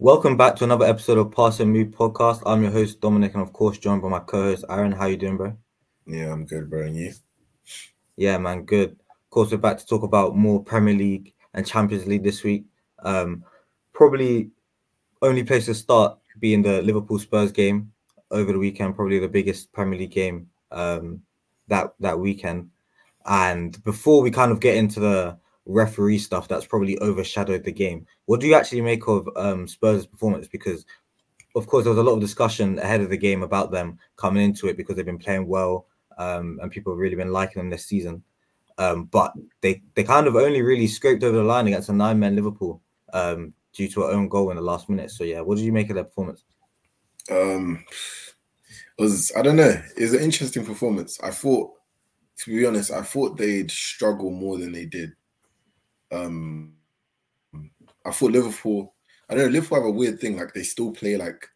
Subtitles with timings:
[0.00, 2.40] Welcome back to another episode of Pass and Move podcast.
[2.46, 4.92] I'm your host Dominic, and of course joined by my co-host Aaron.
[4.92, 5.56] How you doing, bro?
[6.06, 6.86] Yeah, I'm good, bro.
[6.86, 7.12] And you?
[8.16, 8.92] Yeah, man, good.
[8.92, 12.66] Of course, we're back to talk about more Premier League and Champions League this week.
[13.00, 13.42] Um,
[13.92, 14.50] probably
[15.20, 17.90] only place to start being the Liverpool Spurs game
[18.30, 18.94] over the weekend.
[18.94, 21.22] Probably the biggest Premier League game um,
[21.66, 22.70] that that weekend.
[23.26, 28.06] And before we kind of get into the referee stuff that's probably overshadowed the game.
[28.24, 30.48] What do you actually make of um, Spurs' performance?
[30.48, 30.84] Because,
[31.54, 34.42] of course, there was a lot of discussion ahead of the game about them coming
[34.42, 35.86] into it because they've been playing well
[36.18, 38.22] um, and people have really been liking them this season.
[38.78, 42.18] Um, but they, they kind of only really scraped over the line against a nine
[42.18, 42.80] man Liverpool
[43.12, 45.10] um, due to an own goal in the last minute.
[45.10, 46.44] So, yeah, what did you make of their performance?
[47.30, 47.84] Um,
[48.98, 49.80] was I don't know.
[49.96, 51.18] It was an interesting performance.
[51.22, 51.72] I thought,
[52.38, 55.12] to be honest, I thought they'd struggle more than they did.
[56.10, 56.74] Um,
[58.04, 58.94] I thought Liverpool.
[59.28, 59.50] I don't know.
[59.50, 60.36] Liverpool have a weird thing.
[60.38, 61.46] Like they still play like,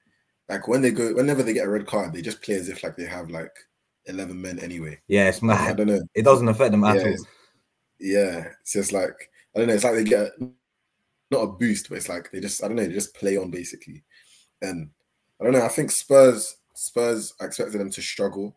[0.49, 2.83] like when they go, whenever they get a red card, they just play as if
[2.83, 3.53] like they have like
[4.07, 5.01] eleven men anyway.
[5.09, 5.71] Yeah, it's mad.
[5.71, 6.03] I don't know.
[6.15, 7.13] It doesn't affect them at Yeah, all.
[7.13, 7.27] it's,
[7.99, 9.75] yeah, it's just like I don't know.
[9.75, 10.33] It's like they get
[11.31, 12.87] not a boost, but it's like they just I don't know.
[12.87, 14.03] They just play on basically,
[14.61, 14.91] and
[15.41, 15.65] I don't know.
[15.65, 18.57] I think Spurs Spurs I expected them to struggle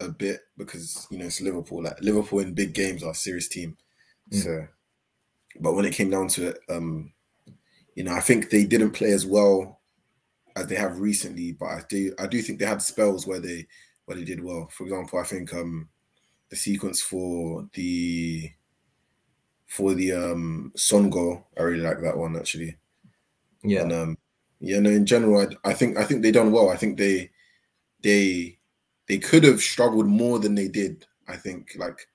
[0.00, 1.82] a bit because you know it's Liverpool.
[1.82, 3.76] Like Liverpool in big games are a serious team.
[4.32, 4.42] Mm.
[4.42, 4.66] So,
[5.60, 7.12] but when it came down to it, um,
[7.94, 9.80] you know, I think they didn't play as well
[10.56, 11.52] as they have recently.
[11.52, 13.66] But I do I do think they had spells where they
[14.04, 14.68] where they did well.
[14.70, 15.88] For example, I think um
[16.50, 18.50] the sequence for the
[19.66, 22.76] for the um Son goal, I really like that one actually.
[23.62, 23.82] Yeah.
[23.82, 24.18] And um,
[24.60, 26.70] yeah, no, in general, I, I think I think they done well.
[26.70, 27.30] I think they
[28.02, 28.58] they
[29.06, 31.06] they could have struggled more than they did.
[31.28, 32.06] I think like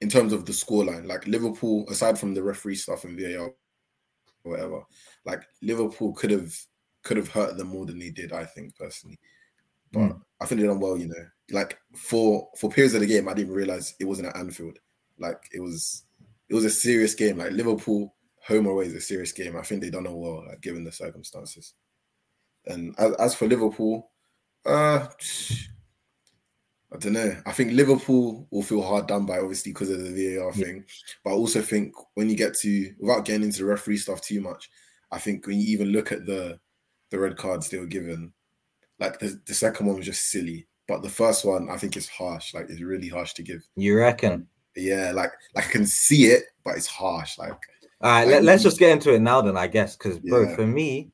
[0.00, 3.50] in terms of the scoreline, like Liverpool, aside from the referee stuff and VAR,
[4.44, 4.82] or whatever,
[5.24, 6.54] like Liverpool could have
[7.02, 8.32] could have hurt them more than they did.
[8.32, 9.18] I think personally,
[9.92, 10.20] but Mm.
[10.40, 10.96] I think they done well.
[10.96, 14.36] You know, like for for periods of the game, I didn't realize it wasn't at
[14.36, 14.78] Anfield.
[15.18, 16.04] Like it was
[16.48, 17.38] it was a serious game.
[17.38, 19.56] Like Liverpool home or away is a serious game.
[19.56, 21.74] I think they done well, like, given the circumstances.
[22.66, 24.10] And as, as for Liverpool,
[24.64, 25.06] uh,
[26.92, 27.36] I don't know.
[27.46, 30.64] I think Liverpool will feel hard done by, obviously, because of the VAR Yeah.
[30.64, 30.84] thing.
[31.22, 34.40] But I also think when you get to, without getting into the referee stuff too
[34.40, 34.68] much,
[35.12, 36.58] I think when you even look at the
[37.10, 38.32] the red cards they were given,
[39.00, 40.66] like the, the second one was just silly.
[40.86, 42.54] But the first one, I think is harsh.
[42.54, 43.62] Like it's really harsh to give.
[43.76, 44.46] You reckon?
[44.76, 47.38] Yeah, like like I can see it, but it's harsh.
[47.38, 47.52] Like
[48.00, 49.96] All right, Like, let, us just get into it now then, I guess.
[49.96, 50.54] Because bro, Yeah.
[50.56, 51.10] for me,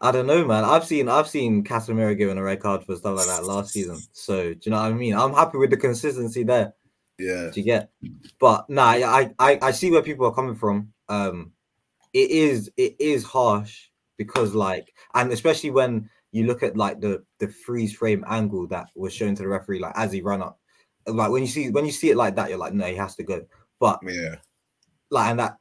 [0.00, 0.64] I don't know, man.
[0.64, 3.98] I've seen I've seen Casemiro given a red card for stuff like that last season.
[4.12, 5.14] So do you know what I mean?
[5.14, 6.74] I'm happy with the consistency there.
[7.18, 7.90] yeah, Do you get?
[8.38, 10.92] But nah, I I I see where people are coming from.
[11.08, 11.52] Um,
[12.12, 13.86] it is it is harsh
[14.16, 18.88] because like, and especially when you look at like the the freeze frame angle that
[18.94, 20.58] was shown to the referee, like as he ran up,
[21.06, 23.16] like when you see when you see it like that, you're like, no, he has
[23.16, 23.46] to go.
[23.80, 24.36] But yeah,
[25.10, 25.56] like and that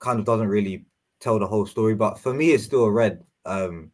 [0.00, 0.84] kind of doesn't really
[1.20, 3.90] tell the whole story but for me it's still a red um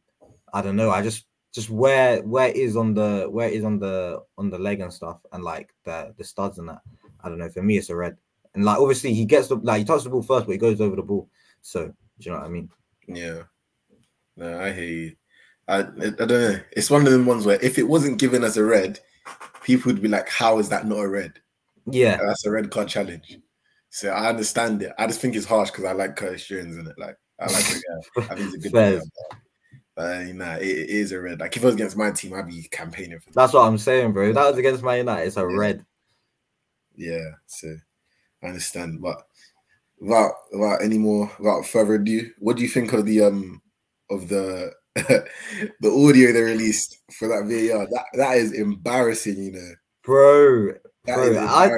[0.52, 3.64] i don't know i just just where where it is on the where it is
[3.64, 6.80] on the on the leg and stuff and like the the studs and that
[7.22, 8.16] i don't know for me it's a red
[8.54, 10.80] and like obviously he gets the like he touches the ball first but he goes
[10.80, 11.28] over the ball
[11.60, 12.68] so do you know what i mean
[13.08, 13.42] yeah.
[14.36, 15.16] No, I hear you.
[15.68, 16.60] I, I I don't know.
[16.72, 19.00] It's one of them ones where if it wasn't given as a red,
[19.62, 21.40] people would be like, "How is that not a red?
[21.86, 23.38] yeah That's a red card challenge."
[23.90, 24.92] So I understand it.
[24.98, 26.98] I just think it's harsh because I like Curtis Jones in it.
[26.98, 28.22] Like I like the guy.
[28.30, 29.02] I think he's a good player.
[29.96, 31.40] But uh, nah, it, it is a red.
[31.40, 33.34] Like if it was against my team, I'd be campaigning for that.
[33.36, 35.56] that's what i'm saying bro that was against my united it's a Yeah.
[35.56, 35.84] red
[36.96, 37.74] Yeah, so
[38.42, 39.00] I understand.
[39.02, 39.26] But
[39.98, 43.60] without without any more without further ado, what do you think of the um
[44.10, 45.26] of the the
[45.90, 47.86] audio they released for that VAR?
[47.90, 49.72] That that is embarrassing, you know.
[50.04, 50.74] bro
[51.06, 51.70] That Bro, is I-.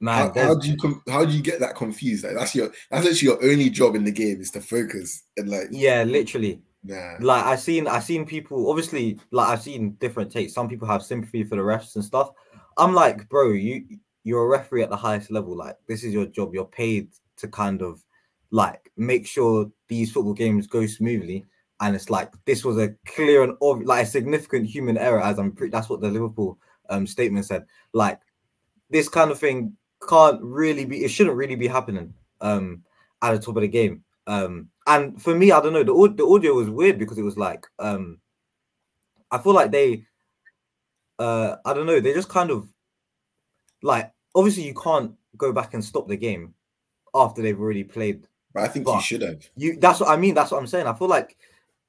[0.00, 2.24] man how, how do you com- how do you get that confused?
[2.24, 5.48] Like that's your that's actually your only job in the game is to focus and
[5.48, 7.14] like yeah literally nah.
[7.20, 10.54] like I seen I seen people obviously like I've seen different takes.
[10.54, 12.30] Some people have sympathy for the refs and stuff.
[12.76, 13.84] I'm like, bro, you
[14.24, 15.56] you're a referee at the highest level.
[15.56, 16.52] Like this is your job.
[16.52, 17.08] You're paid
[17.38, 18.02] to kind of
[18.50, 21.44] like make sure these football games go smoothly.
[21.80, 25.38] And it's like this was a clear and obvious, like a significant human error, as
[25.38, 25.70] I'm pretty.
[25.70, 26.58] That's what the Liverpool
[26.88, 27.66] um statement said.
[27.92, 28.20] Like
[28.90, 29.76] this kind of thing
[30.08, 31.04] can't really be.
[31.04, 32.82] It shouldn't really be happening um
[33.22, 34.02] at the top of the game.
[34.26, 35.84] Um, and for me, I don't know.
[35.84, 38.18] The the audio was weird because it was like um,
[39.30, 40.04] I feel like they,
[41.18, 42.00] uh, I don't know.
[42.00, 42.68] They just kind of
[43.82, 46.54] like obviously you can't go back and stop the game
[47.14, 49.48] after they've already played But I think But you should have.
[49.56, 50.34] You that's what I mean.
[50.34, 50.86] That's what I'm saying.
[50.86, 51.36] I feel like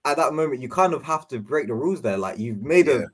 [0.06, 2.18] at that moment you kind of have to break the rules there.
[2.18, 2.94] Like you've made Yeah.
[2.94, 3.06] a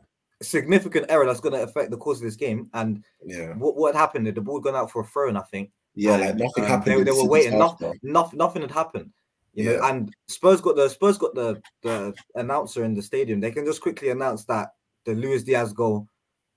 [0.44, 2.70] significant error that's going to affect the course of this game.
[2.74, 3.54] And Yeah.
[3.54, 4.28] what what happened?
[4.28, 6.70] The ball gone out for a throw, and I think Yeah, and, like nothing um,
[6.70, 7.00] happened.
[7.00, 7.58] They, they were waiting.
[7.58, 9.12] Nothing, nothing, nothing had happened.
[9.56, 13.40] You know, and Spurs got the Spurs got the the announcer in the stadium.
[13.40, 14.70] They can just quickly announce that
[15.06, 16.08] the Luis Diaz goal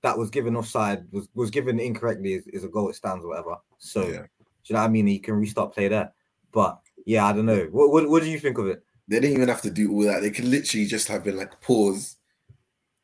[0.02, 2.88] that was given offside was was given incorrectly is, is a goal.
[2.88, 3.56] It stands or whatever.
[3.78, 4.08] So Yeah.
[4.08, 4.24] do
[4.64, 5.08] you know what I mean?
[5.08, 6.12] You can restart play there.
[6.52, 7.68] But yeah, I don't know.
[7.70, 8.82] What what, what do you think of it?
[9.08, 10.20] They didn't even have to do all that.
[10.20, 12.15] They could literally just have been like pause,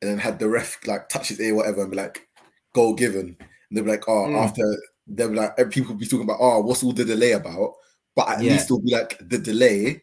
[0.02, 2.28] and then had the ref like touch his ear, whatever, and be like,
[2.74, 4.36] "Goal given." And they'd be like, "Oh," Mm.
[4.44, 4.64] after
[5.06, 7.74] they'd be like, people would be talking about, "Oh, what's all the delay about?"
[8.16, 8.52] But at Yeah.
[8.52, 10.02] least it'll be like the delay,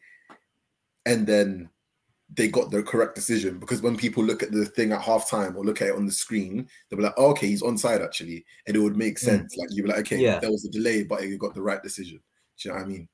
[1.06, 1.70] and then
[2.36, 5.66] they got the correct decision because when people look at the thing at halftime or
[5.66, 8.76] look at it on the screen, they'll be like, oh, "Okay, he's onside actually," and
[8.78, 9.24] it would make Mm.
[9.26, 9.58] sense.
[9.58, 10.40] Like you'd be like, "Okay, Yeah.
[10.40, 12.22] there was a delay, but you got the right decision."
[12.58, 13.10] Do you know what I mean?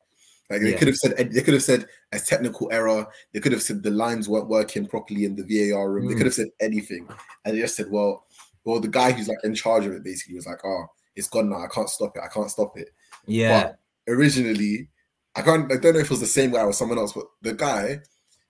[0.49, 0.77] Like they Yeah.
[0.77, 3.07] could have said they could have said a technical error.
[3.33, 6.07] They could have said the lines weren't working properly in the VAR room.
[6.07, 6.17] They Mm.
[6.17, 7.07] could have said anything,
[7.43, 8.25] and they just said, "Well,
[8.63, 11.49] well, the guy who's like in charge of it basically was like, oh, it's gone
[11.49, 11.63] now.
[11.63, 12.21] I can't stop it.
[12.23, 12.89] I can't stop it."
[13.25, 13.71] Yeah,
[14.07, 14.87] Originally,
[15.35, 15.71] I can't.
[15.71, 17.99] I don't know if it was the same guy or someone else, but the guy,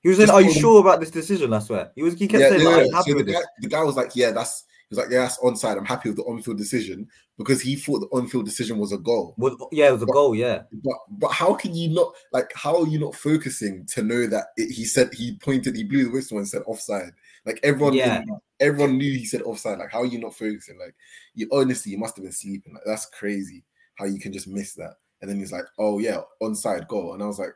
[0.01, 2.15] he was just "Are you him- sure about this decision?" I swear, he was.
[2.15, 4.31] He kept yeah, saying, no, like, happy So the guy, the guy was like, "Yeah,
[4.31, 5.77] that's." He was like, "Yeah, that's onside.
[5.77, 9.33] I'm happy with the on-field decision because he thought the on-field decision was a goal."
[9.37, 10.35] Was, yeah, it was a goal.
[10.35, 14.27] Yeah, But but how can you not like how are you not focusing to know
[14.27, 17.11] that it, he said he pointed he blew the whistle and said offside
[17.45, 18.23] like everyone Yeah.
[18.25, 20.95] knew, everyone knew he said offside like how are you not focusing like
[21.33, 23.63] you honestly you must have been sleeping like that's crazy
[23.95, 27.23] how you can just miss that and then he's like oh yeah onside goal and
[27.23, 27.53] I was like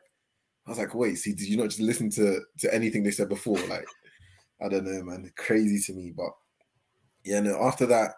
[0.66, 3.28] I was like wait see did you not just listen to to anything they said
[3.28, 3.86] before like
[4.60, 6.30] I don't know man crazy to me but
[7.24, 8.12] yeah no after that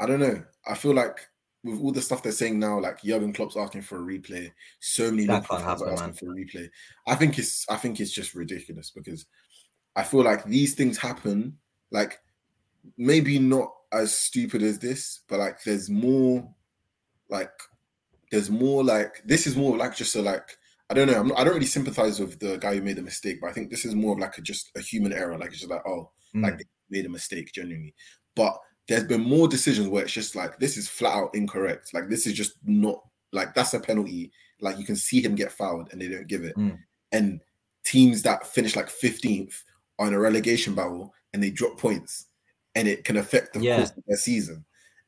[0.00, 1.18] I don't know I feel like
[1.64, 5.10] with all the stuff they're saying now, like Jurgen Klopp's asking for a replay, so
[5.10, 6.68] many That fans are happen, asking for a replay.
[7.06, 9.24] I think it's I think it's just ridiculous because
[9.96, 11.56] I feel like these things happen,
[11.90, 12.18] like
[12.98, 16.46] maybe not as stupid as this, but like there's more
[17.30, 17.52] like
[18.30, 20.58] there's more like this is more like just a like
[20.90, 21.18] I don't know.
[21.18, 23.54] I'm not, I don't really sympathize with the guy who made the mistake, but I
[23.54, 25.38] think this is more of like a, just a human error.
[25.38, 26.42] Like it's just like oh, Mm.
[26.42, 27.94] like they made a mistake genuinely.
[28.36, 28.58] But
[28.88, 31.94] there's been more decisions where it's just like this is flat out incorrect.
[31.94, 33.02] Like this is just not
[33.32, 34.30] like that's a penalty.
[34.60, 36.56] Like you can see him get fouled and they don't give it.
[36.56, 36.78] Mm.
[37.12, 37.40] And
[37.84, 39.62] teams that finish like 15th
[39.98, 42.26] are in a relegation battle and they drop points
[42.74, 43.76] and it can affect the Yeah.
[43.78, 44.64] course of their season.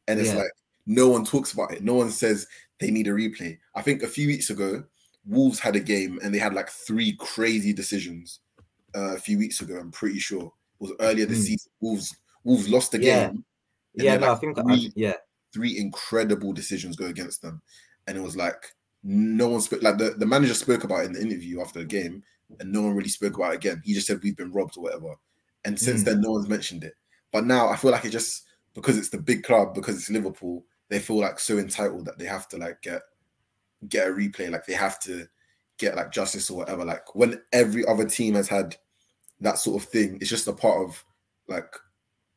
[0.09, 0.37] And it's Yeah.
[0.37, 0.51] like
[0.87, 1.83] no one talks about it.
[1.83, 2.47] No one says
[2.79, 3.59] they need a replay.
[3.75, 4.85] I think a few weeks ago,
[5.27, 8.41] Wolves had a game and they had like three crazy decisions
[8.95, 9.77] uh, a few weeks ago.
[9.79, 11.47] I'm pretty sure it was earlier this Mm.
[11.47, 11.71] season.
[11.81, 13.29] Wolves Wolves lost the Yeah.
[13.29, 13.45] game.
[13.95, 14.17] yeah.
[14.17, 14.59] No, I like, think.
[14.59, 15.15] I, three- yeah,
[15.53, 17.61] three incredible decisions go against them.
[18.07, 21.13] And it was like no one spoke like the, the manager spoke about it in
[21.13, 22.23] the interview after the game,
[22.61, 23.83] and no one really spoke about it again.
[23.85, 25.15] He just said we've been robbed or whatever.
[25.65, 26.05] And since Mm.
[26.05, 26.95] then, no one's mentioned it.
[27.33, 28.45] But now I feel like it just
[28.75, 32.27] because it's the big club, because it's Liverpool, they feel like so entitled that they
[32.27, 33.03] have to like get
[33.89, 35.27] get a replay, like they have to
[35.79, 36.85] get like justice or whatever.
[36.85, 38.77] Like when every other team has had
[39.41, 41.05] that sort of thing, it's just a part of
[41.49, 41.75] like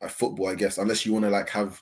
[0.01, 1.81] a football, I guess, unless you want to like have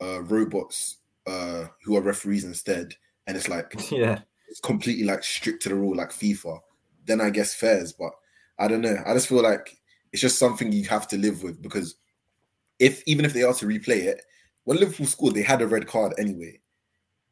[0.00, 2.94] uh robots uh who are referees instead,
[3.26, 6.60] and it's like yeah, it's completely like strict to the rule like FIFA,
[7.04, 7.92] then I guess fairs.
[7.92, 8.12] But
[8.58, 8.96] I don't know.
[9.06, 9.76] I just feel like
[10.12, 11.96] it's just something you have to live with because
[12.78, 14.22] if even if they are to replay it,
[14.64, 16.60] when Liverpool scored, they had a red card anyway.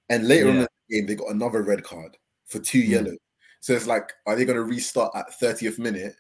[0.09, 2.17] And later on in the game, they got another red card
[2.47, 2.89] for two Mm.
[2.89, 3.17] yellow.
[3.61, 6.17] So it's like, are they going to restart at 30th minute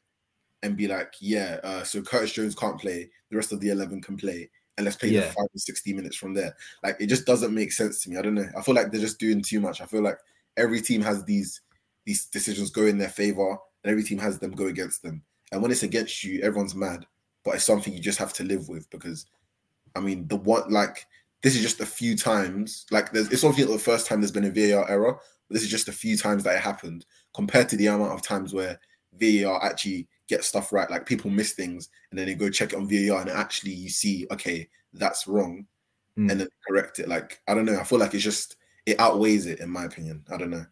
[0.64, 4.00] and be like, yeah, uh, so Curtis Jones can't play, the rest of the 11
[4.00, 5.20] can play, and let's play Yeah.
[5.20, 6.56] the five and 60 minutes from there?
[6.82, 8.16] Like, it just doesn't make sense to me.
[8.16, 8.48] I don't know.
[8.56, 9.80] I feel like they're just doing too much.
[9.82, 10.18] I feel like
[10.56, 11.60] every team has these
[12.06, 15.22] these decisions go in their favor, and every team has them go against them.
[15.52, 17.06] And when it's against you, everyone's mad.
[17.44, 19.26] But it's something you just have to live with because,
[19.94, 21.06] I mean, the one like
[21.42, 22.86] this is just a few times.
[22.90, 25.70] Like, there's it's obviously the first time there's been a VAR error, but this is
[25.70, 27.04] just a few times that it happened
[27.34, 28.78] compared to the amount of times where
[29.20, 30.90] VAR actually get stuff right.
[30.90, 33.88] Like people miss things and then they go check it on VAR and actually you
[33.88, 35.66] see, okay, that's wrong,
[36.16, 36.30] Mm.
[36.30, 37.08] and then correct it.
[37.08, 37.76] Like I don't know.
[37.76, 38.54] I feel like it's just
[38.86, 40.24] it outweighs it in my opinion.
[40.30, 40.64] I don't know.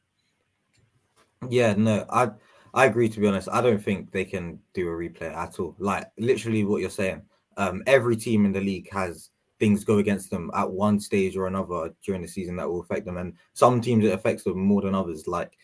[1.48, 1.74] yeah.
[1.76, 2.30] No, I
[2.74, 3.08] I agree.
[3.08, 5.74] To be honest, I don't think they can do a replay at all.
[5.78, 7.22] Like literally, what you're saying.
[7.56, 11.46] Um, every team in the league has things go against them at one stage or
[11.48, 14.80] another during the season that will affect them, and some teams it affects them more
[14.82, 15.26] than others.
[15.26, 15.58] Like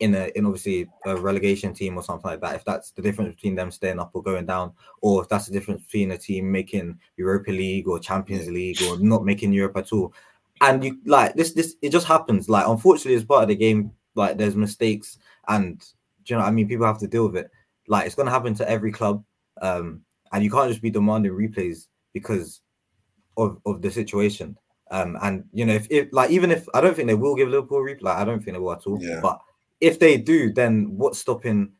[0.00, 2.54] in a in obviously a relegation team or something like that.
[2.54, 5.52] If that's the difference between them staying up or going down, or if that's the
[5.52, 9.92] difference between a team making Europa League or Champions League or not making Europe at
[9.92, 10.12] all.
[10.60, 12.48] And you like this this it just happens.
[12.48, 15.80] Like unfortunately, as part of the game, like there's mistakes and
[16.24, 16.68] do you know I mean?
[16.68, 17.50] People have to deal with it.
[17.88, 19.24] Like it's gonna happen to every club,
[19.62, 20.02] um,
[20.32, 22.60] and you can't just be demanding replays because
[23.36, 24.56] of of the situation.
[24.90, 27.48] Um, and you know, if, if like even if I don't think they will give
[27.48, 28.98] Liverpool a replay, like, I don't think they will at all.
[29.00, 29.20] Yeah.
[29.22, 29.40] But
[29.80, 31.72] if they do, then what's stopping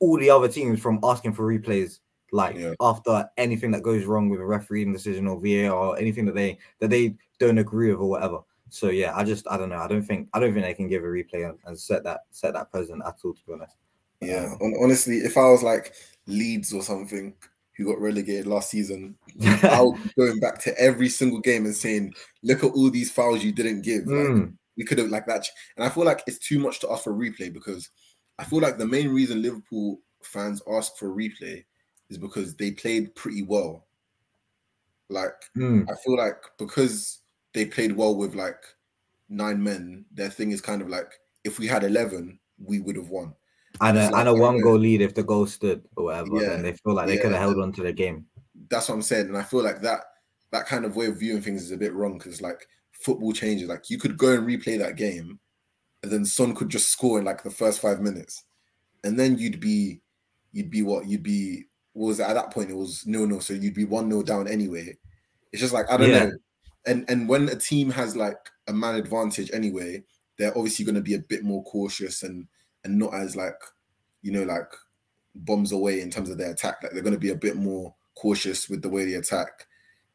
[0.00, 1.98] all the other teams from asking for replays?
[2.34, 2.72] Like Yeah.
[2.80, 6.58] after anything that goes wrong with a refereeing decision or VAR or anything that they
[6.80, 8.38] that they don't agree with or whatever.
[8.70, 9.76] So yeah, I just I don't know.
[9.76, 12.20] I don't think I don't think they can give a replay and, and set that
[12.30, 13.34] set that precedent at all.
[13.34, 13.76] To be honest.
[14.22, 15.92] Yeah, hon- honestly, if I was like
[16.26, 17.34] Leeds or something
[17.76, 19.14] who got relegated last season,
[19.62, 23.10] I would be going back to every single game and saying, "Look at all these
[23.12, 24.06] fouls you didn't give.
[24.06, 26.90] Like, Mm, we could have like that." And I feel like it's too much to
[26.90, 27.90] ask for replay because
[28.38, 31.64] I feel like the main reason Liverpool fans ask for a replay
[32.10, 33.86] is because they played pretty well.
[35.08, 35.84] Like mm.
[35.90, 37.20] I feel like because
[37.54, 38.62] they played well with like
[39.28, 41.12] nine men, their thing is kind of like
[41.44, 43.34] if we had eleven, we would have won.
[43.80, 46.48] And a, like, and a one goal lead if the goal stood or whatever, Yeah,
[46.50, 48.26] then they feel like they yeah, could have held on to the game.
[48.68, 49.26] that's what I'm saying.
[49.28, 50.00] And I feel like that
[50.50, 52.66] that kind of way of viewing things is a bit wrong because like
[53.04, 53.68] football changes.
[53.68, 55.40] Like you could go and replay that game,
[56.02, 58.44] and then Son could just score in like the first five minutes,
[59.04, 60.00] and then you'd be
[60.52, 62.24] you'd be what you'd be what was it?
[62.24, 64.96] at that point it was no no, so you'd be one nil down anyway.
[65.52, 66.18] It's just like I don't Yeah.
[66.26, 66.30] know.
[66.86, 70.04] And and when a team has like a man advantage anyway,
[70.38, 72.48] they're obviously going to be a bit more cautious and
[72.84, 73.60] and not as like
[74.22, 74.72] you know like
[75.34, 76.82] bombs away in terms of their attack.
[76.82, 79.66] Like they're going to be a bit more cautious with the way they attack.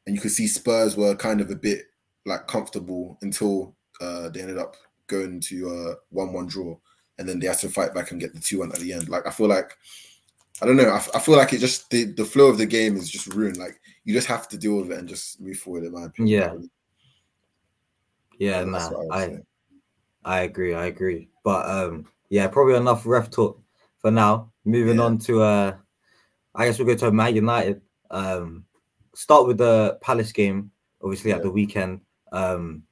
[0.06, 1.86] And you could see Spurs were kind of a bit
[2.28, 4.76] like comfortable until uh, they ended up
[5.08, 6.78] going to a one-one draw,
[7.18, 9.10] and then they had to fight back and get the two-one at the end.
[9.10, 9.72] Like I feel like
[10.62, 10.90] I don't know.
[10.90, 13.28] I, f- I feel like it just the, the flow of the game is just
[13.28, 13.58] ruined.
[13.58, 15.84] Like you just have to deal with it and just move forward.
[15.86, 16.54] In my opinion, Yeah.
[18.40, 19.38] Yeah, nah, I I.
[20.26, 21.30] I agree, I agree.
[21.44, 23.62] But um, yeah, probably enough ref talk
[24.00, 24.52] for now.
[24.66, 25.04] Moving Yeah.
[25.04, 25.76] on to uh,
[26.54, 27.82] I guess we'll go to Man United.
[28.12, 28.66] Um,
[29.16, 32.02] start with the Palace game, obviously at the weekend.
[32.32, 32.84] Um,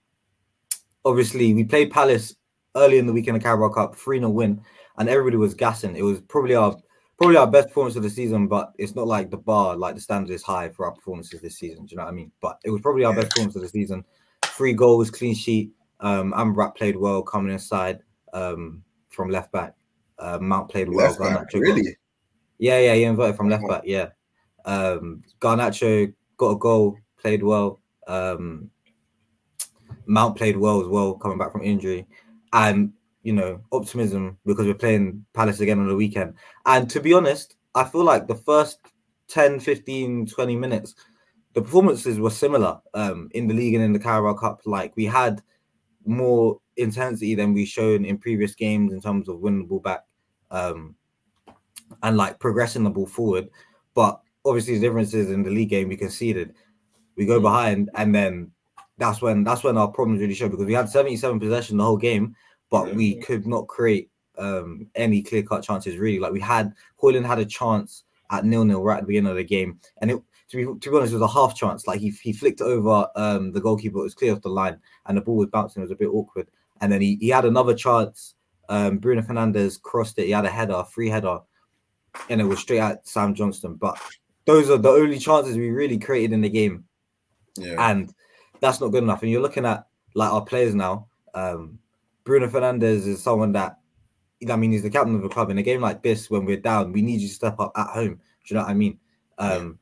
[1.04, 2.36] obviously we played Palace
[2.75, 4.62] early in the weekend of Carabao Cup, three 0 win,
[4.98, 5.96] and everybody was gassing.
[5.96, 6.75] It was probably our
[7.18, 10.01] probably our best performance of the season, but it's not like the bar, like the
[10.01, 11.86] standard is high for our performances this season.
[11.86, 12.32] Do you know what I mean?
[12.42, 14.04] But it was probably our best performance of the season.
[14.44, 15.72] Three goals, clean sheet.
[16.01, 18.00] Um, Amrabat played well coming inside
[18.34, 19.75] um, from left back.
[20.20, 21.08] Uh, Mount played well.
[21.08, 21.98] Left back, Garnacho got- really?
[22.58, 23.70] yeah, yeah, he inverted from left Oh.
[23.70, 23.84] back.
[23.86, 24.10] Yeah.
[24.65, 27.80] Um, Garnacho got a goal, played well.
[28.08, 28.70] Um,
[30.08, 32.08] Mount played well as well, coming back from injury.
[32.54, 32.94] And,
[33.24, 36.36] you know, optimism because we're playing Palace again on the weekend.
[36.66, 38.80] And to be honest, I feel like the first
[39.28, 40.96] 10, 15, 20 minutes,
[41.54, 44.62] the performances were similar um, in the league and in the Carabao Cup.
[44.66, 45.42] Like we had
[46.06, 50.06] more intensity than we shown in previous games in terms of winning the ball back.
[50.52, 50.96] Um,
[52.04, 53.50] and like progressing the ball forward.
[53.94, 56.54] But obviously, the difference is in the league game we conceded,
[57.16, 57.44] we go Mm.
[57.44, 58.52] behind, and then
[58.98, 61.98] that's when that's when our problems really show because we had 77 possession the whole
[61.98, 62.36] game,
[62.70, 66.20] but we could not create um any clear cut chances really.
[66.20, 69.38] Like we had Højlund had a chance at nil nil right at the beginning of
[69.38, 71.88] the game, and it to be to be honest, it was a half chance.
[71.88, 75.18] Like he he flicked over um the goalkeeper, it was clear off the line, and
[75.18, 75.82] the ball was bouncing.
[75.82, 76.48] It was a bit awkward,
[76.82, 78.36] and then he he had another chance.
[78.68, 80.25] Um, Bruno Fernandes crossed it.
[80.25, 81.38] He had a header, free header,
[82.30, 83.75] and it was straight at Sam Johnstone.
[83.75, 84.00] But
[84.46, 86.84] those are the only chances we really created in the game,
[87.58, 87.90] Yeah.
[87.92, 88.14] and
[88.62, 89.22] that's not good enough.
[89.22, 91.08] And you're looking at like our players now.
[91.34, 91.80] Um,
[92.24, 93.78] Bruno Fernandes is someone that
[94.50, 95.50] I mean, he's the captain of the club.
[95.50, 97.88] In a game like this, when we're down, we need you to step up at
[97.88, 98.16] home.
[98.16, 99.00] Do you know what I mean?
[99.38, 99.80] Um,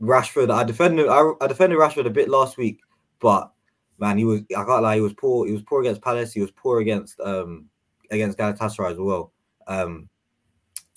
[0.00, 2.80] Rashford, I defended, I, I defended Rashford a bit last week,
[3.20, 3.50] but
[3.98, 5.46] man, he was I can't lie, he was poor.
[5.46, 6.32] He was poor against Palace.
[6.32, 7.66] He was poor against um
[8.10, 9.32] against Galatasaray as well.
[9.66, 10.08] Um,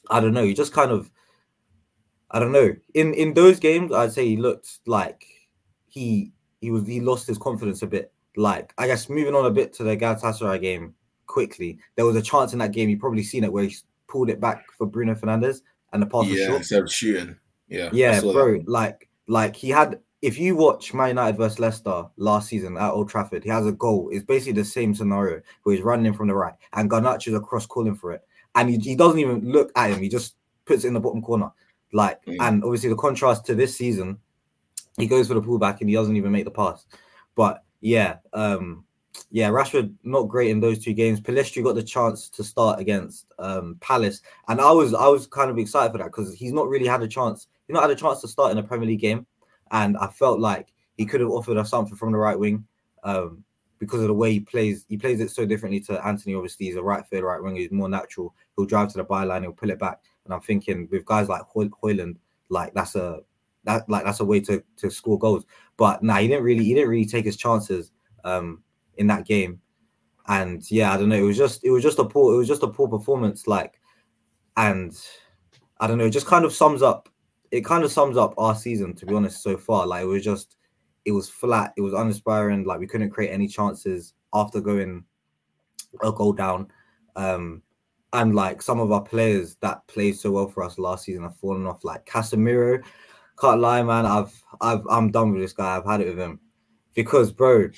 [0.09, 0.43] I don't know.
[0.43, 1.09] He just kind of,
[2.31, 2.75] I don't know.
[2.93, 5.25] In in those games, I'd say he looked like
[5.87, 8.11] he he was he lost his confidence a bit.
[8.35, 10.93] Like I guess moving on a bit to the Galatasaray game
[11.25, 12.89] quickly, there was a chance in that game.
[12.89, 13.75] You probably seen it where he
[14.07, 15.61] pulled it back for Bruno Fernandes
[15.93, 16.57] and the pass was yeah, short.
[16.59, 17.35] instead of shooting.
[17.67, 17.89] Yeah.
[17.93, 18.61] Yeah, saw that bro.
[18.65, 19.99] Like, like he had.
[20.21, 23.71] If you watch Man United versus Leicester last season at Old Trafford, he has a
[23.71, 24.09] goal.
[24.11, 27.65] It's basically the same scenario where he's running in from the right and Garnacho's across
[27.65, 28.21] calling for it,
[28.55, 30.01] and he, he doesn't even look at him.
[30.01, 30.35] He just
[30.65, 31.49] puts it in the bottom corner.
[31.93, 32.35] Like, Mm.
[32.41, 34.17] and obviously the contrast to this seasen,
[34.99, 36.85] he goes for the pullback and he doesn't even make the pass.
[37.35, 38.83] But yeah, um,
[39.31, 41.21] yeah, Rashford not great in those two games.
[41.21, 45.49] Pelistri got the chance to start against um, Palace, and I was I was kind
[45.49, 47.47] of excited for that because he's not really had a chance.
[47.67, 49.25] He's not had a chance to start in a Premier League game,
[49.71, 52.65] and I felt like he could have offered us something from the right wing.
[53.03, 53.43] Um,
[53.79, 54.85] because of the way he plays.
[54.89, 56.35] He plays it so differently to Antony.
[56.35, 57.57] Obviously, he's a right field, right winger.
[57.57, 58.35] He's more natural.
[58.55, 59.41] He'll drive to the byline.
[59.41, 59.99] He'll pull it back.
[60.25, 62.17] And I'm thinking with guys like Hoy- Højlund,
[62.49, 63.21] like that's a
[63.65, 65.45] that like that's a way to to score goals.
[65.77, 67.91] But nah, he didn't really he didn't really take his chances
[68.23, 68.63] um
[68.97, 69.61] in that game.
[70.27, 71.15] And yeah, I don't know.
[71.15, 73.47] It was just it was just a poor it was just a poor performance.
[73.47, 73.79] Like,
[74.57, 74.97] and
[75.79, 76.05] I don't know.
[76.05, 77.09] It just kind of sums up.
[77.51, 79.87] It kind of sums up our season, to be honest, so far.
[79.87, 80.57] Like it was just
[81.05, 81.73] it was flat.
[81.77, 82.65] It was uninspiring.
[82.65, 85.03] Like we couldn't create any chances after going
[86.03, 86.67] a goal down.
[87.15, 87.63] Um,
[88.13, 91.37] and like some of our players that played so well for us last season have
[91.37, 91.83] fallen off.
[91.83, 92.83] Like Casemiro,
[93.39, 94.05] can't lie, man.
[94.05, 95.77] I've I've I'm done with this guy.
[95.77, 96.39] I've had it with him
[96.93, 97.69] because, bro.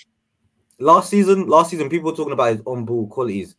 [0.79, 3.55] Last season, last season, people were talking about his on ball qualities,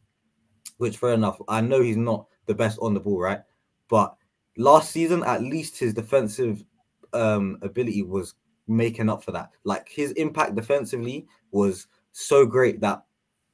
[0.78, 1.40] which fair enough.
[1.48, 3.40] I know he's not the best on the ball, right?
[3.88, 4.16] But
[4.56, 6.64] last season, at least his defensive
[7.12, 8.34] um ability was
[8.66, 9.50] making up for that.
[9.64, 13.04] Like his impact defensively was so great that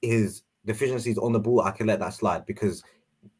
[0.01, 2.83] his deficiencies on the ball, I can let that slide because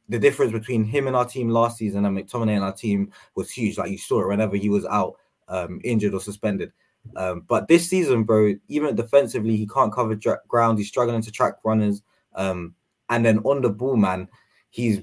[0.09, 3.51] the difference between him and our team last season and McTominay and our team was
[3.51, 3.77] huge.
[3.77, 5.17] Like you saw it whenever he was out,
[5.49, 6.73] um, injured or suspended.
[7.17, 10.79] Um, but this season, bro, even defensively, he can't cover dra- ground.
[10.79, 12.03] He's struggling to track runners.
[12.35, 12.75] Um,
[13.11, 14.29] and then on the ball, man,
[14.71, 15.01] he's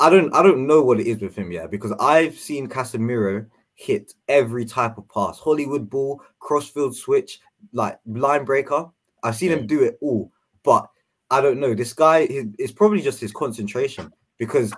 [0.00, 3.46] I don't I don't know what it is with him yet because I've seen Casemiro
[3.74, 7.40] hit every type of pass, Hollywood ball, crossfield switch,
[7.72, 8.86] like line breaker.
[9.22, 10.30] I've seen him do it all,
[10.62, 10.88] but
[11.30, 11.74] I don't know.
[11.74, 14.72] This guy it's probably just his concentration because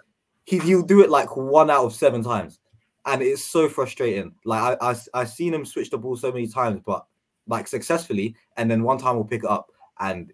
[0.45, 2.59] he he'll do it like one out of seven times,
[3.07, 4.35] and it's so frustrating.
[4.45, 7.07] Like I I I've seen him switch the ball so many times, but
[7.47, 10.33] like successfully, and then one time we'll pick it up and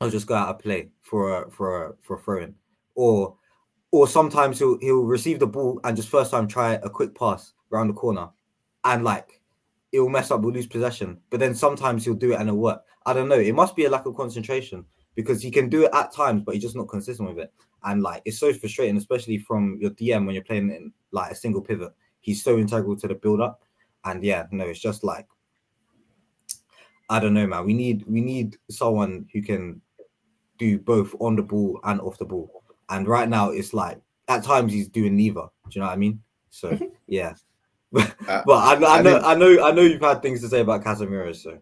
[0.00, 2.54] I'll just go out of play for a for a for a throw in,
[2.94, 3.36] or
[3.90, 7.52] or sometimes he'll he'll receive the ball and just first time try a quick pass
[7.72, 8.28] around the corner,
[8.84, 9.40] and like
[9.92, 11.18] it will mess up, we'll lose possession.
[11.28, 12.82] But then sometimes he'll do it and it'll work.
[13.04, 13.38] I don't know.
[13.38, 16.54] It must be a lack of concentration because he can do it at times, but
[16.54, 17.52] he's just not consistent with it.
[17.84, 21.34] And like it's so frustrating, especially from your DM when you're playing in like a
[21.34, 21.92] single pivot.
[22.20, 23.62] He's so integral to the build up.
[24.04, 25.26] And yeah, no, it's just like
[27.08, 27.64] I don't know, man.
[27.64, 29.80] We need we need someone who can
[30.58, 32.62] do both on the ball and off the ball.
[32.88, 35.42] And right now it's like at times he's doing neither.
[35.42, 36.22] Do you know what I mean?
[36.50, 37.34] So yeah.
[38.28, 40.60] Uh, but I, I, I know I know I know you've had things to say
[40.60, 41.58] about Casemiro, so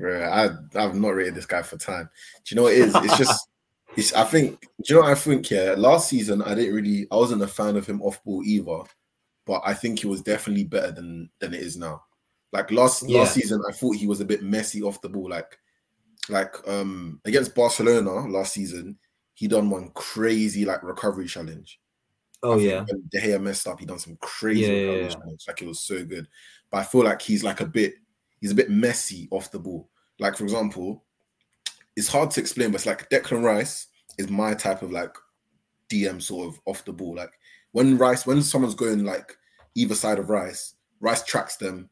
[0.00, 0.28] yeah,
[0.74, 2.08] I I've not rated this guy for time.
[2.44, 2.94] Do you know what it is?
[2.94, 3.48] It's just
[3.96, 5.50] it's I think do you know what I think?
[5.50, 8.82] Yeah, last season I didn't really I wasn't a fan of him off ball either,
[9.46, 12.02] but I think he was definitely better than than it is now.
[12.52, 13.20] Like last yeah.
[13.20, 15.28] last season, I thought he was a bit messy off the ball.
[15.28, 15.58] Like
[16.28, 18.98] like um against Barcelona last season,
[19.34, 21.78] he done one crazy like recovery challenge.
[22.42, 23.78] Oh yeah, De Gea messed up.
[23.78, 25.44] He done some crazy yeah, recovery yeah, challenge.
[25.46, 26.26] Like it was so good,
[26.70, 27.94] but I feel like he's like a bit
[28.40, 29.89] he's a bit messy off the ball.
[30.20, 31.02] Like for example,
[31.96, 35.14] it's hard to explain, but it's like Declan Rice is my type of like
[35.90, 37.16] DM sort of off the ball.
[37.16, 37.32] Like
[37.72, 39.36] when Rice, when someone's going like
[39.74, 41.88] either side of Rice, Rice tracks them,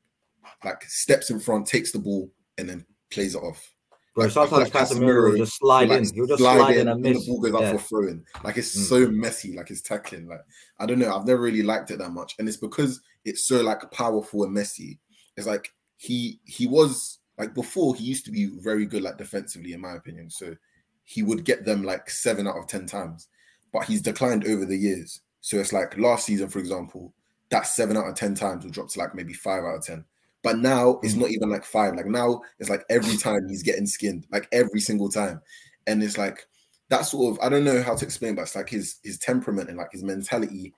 [0.64, 3.74] like steps in front, takes the ball, and then plays it off.
[4.14, 6.14] Bro, like, sometimes like Casemiro will just slide like, in.
[6.14, 7.24] He'll just slide, slide in, and miss.
[7.24, 7.70] the ball goes yeah.
[7.70, 8.24] up for throwing.
[8.44, 8.88] Like it's mm.
[8.88, 9.56] so messy.
[9.56, 10.28] Like it's tackling.
[10.28, 10.40] Like
[10.78, 11.14] I don't know.
[11.14, 14.52] I've never really liked it that much, and it's because it's so like powerful and
[14.52, 14.98] messy.
[15.36, 19.72] It's like he he was like before he used to be very good like defensively
[19.72, 20.28] in my opinion.
[20.28, 20.56] So
[21.04, 23.28] he would get them like seven out of ten times,
[23.72, 25.20] but he's declined over the years.
[25.40, 27.14] So it's like last season, for example,
[27.50, 30.04] that seven out of ten times will drop to like maybe five out of ten.
[30.42, 31.20] But now it's mm.
[31.20, 31.94] not even like five.
[31.94, 35.40] Like now it's like every time he's getting skinned, like every single time.
[35.86, 36.46] And it's like
[36.90, 39.68] that sort of I don't know how to explain, but it's like his his temperament
[39.68, 40.74] and like his mentality,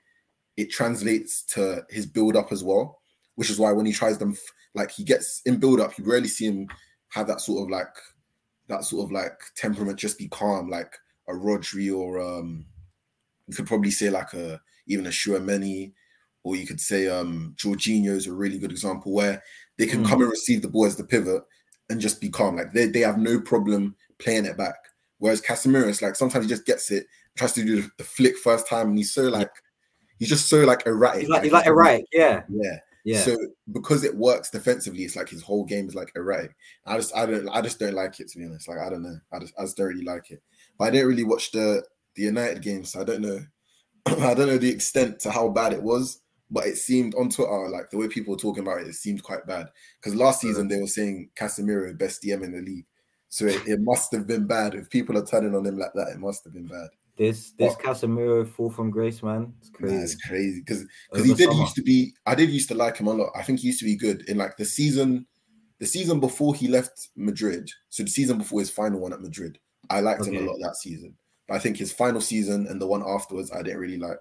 [0.56, 3.00] it translates to his build up as well.
[3.36, 4.36] Which is why when he tries them
[4.74, 6.68] like he gets in build up, you rarely see him
[7.09, 7.94] have that sort of like
[8.68, 10.94] that sort of like temperament, just be calm, like
[11.28, 12.66] a Rodri or um
[13.46, 15.92] you could probably say like a even a Tchouameni,
[16.44, 19.42] or you could say um Jorginho is a really good example where
[19.76, 20.09] they can mm.
[20.09, 21.42] come and receive the ball as the pivot
[21.88, 22.56] and just be calm.
[22.56, 24.76] Like they, they have no problem playing it back.
[25.18, 27.06] Whereas Casemiro, it's like sometimes he just gets it,
[27.37, 29.50] tries to do the, the flick first time, and he's so like
[30.18, 31.22] he's just so like erratic.
[31.22, 32.42] He's like, he's like erratic, yeah.
[32.48, 32.76] Yeah.
[33.04, 33.20] Yeah.
[33.20, 33.36] So
[33.72, 36.54] because it works defensively, it's like his whole game is like erratic.
[36.86, 38.68] I just I don't I just don't like it to be honest.
[38.68, 39.18] Like I don't know.
[39.32, 40.42] I just I just don't really like it.
[40.78, 41.82] But I didn't really watch the
[42.14, 42.92] the United games.
[42.92, 43.40] So I don't know.
[44.06, 47.68] I don't know the extent to how bad it was, but it seemed on Twitter
[47.68, 49.68] like the way people were talking about it, it seemed quite bad.
[49.98, 50.48] Because last mm.
[50.48, 52.86] season they were saying Casemiro best DM in the league.
[53.28, 54.74] So it, it must have been bad.
[54.74, 56.88] If people are turning on him like that, it must have been bad.
[57.20, 57.85] This this what?
[57.85, 59.52] Casemiro fall from grace, man.
[59.61, 59.94] It's crazy.
[59.94, 61.61] Nah, it's crazy because because he did summer.
[61.61, 62.14] used to be.
[62.24, 63.30] I did used to like him a lot.
[63.37, 65.26] I think he used to be good in like the season.
[65.80, 69.59] the season before he left Madrid, so the season before his final one at Madrid,
[69.90, 71.14] I liked him a lot that season.
[71.46, 74.18] But I think his final season and the one afterwards, I didn't really like.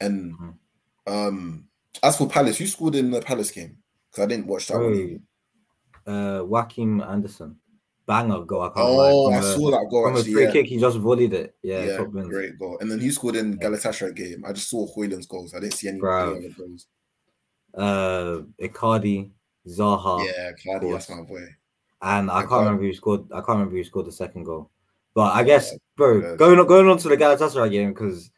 [0.00, 0.54] And Mhm.
[1.06, 1.68] um,
[2.02, 3.76] as for Palace, who scored in the Palace game?
[4.10, 4.92] Because I didn't watch that one.
[4.92, 5.20] Bro, either.
[6.06, 7.56] uh, Joachim Andersen,
[8.10, 8.62] banger goal.
[8.62, 9.36] I can't Oh, lie.
[9.36, 11.54] I a- saw that goal From a free Yeah, kick, he just volleyed it.
[11.62, 12.04] Yeah, yeah,
[12.36, 12.76] great goal.
[12.80, 14.44] And then he scored in Galatasaray game?
[14.46, 15.54] I just saw Højlund's goals.
[15.54, 16.86] I didn't see any, other goals.
[17.72, 19.30] Uh, Icardi,
[19.68, 21.44] Zaha, yeah, Claudio, that's my boy.
[22.02, 22.58] and I can't Icardi.
[22.64, 23.22] remember who scored.
[23.32, 24.70] I can't remember who scored the second goal.
[25.14, 26.36] But I guess, bro, yeah.
[26.36, 28.30] going on, going on to the Galatasaray game because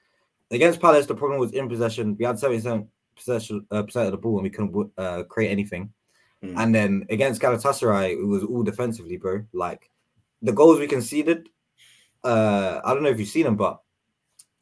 [0.51, 2.17] against Palace, the problem was in possession.
[2.19, 5.93] We had seventy-seven possession uh, percent of the ball and we couldn't uh, create anything.
[6.43, 6.55] Mm.
[6.57, 9.45] And then against Galatasaray, it was all defensively, bro.
[9.53, 9.91] Like
[10.41, 11.49] the goals we conceded.
[12.25, 13.81] Uh, I don't know if you've seen them, but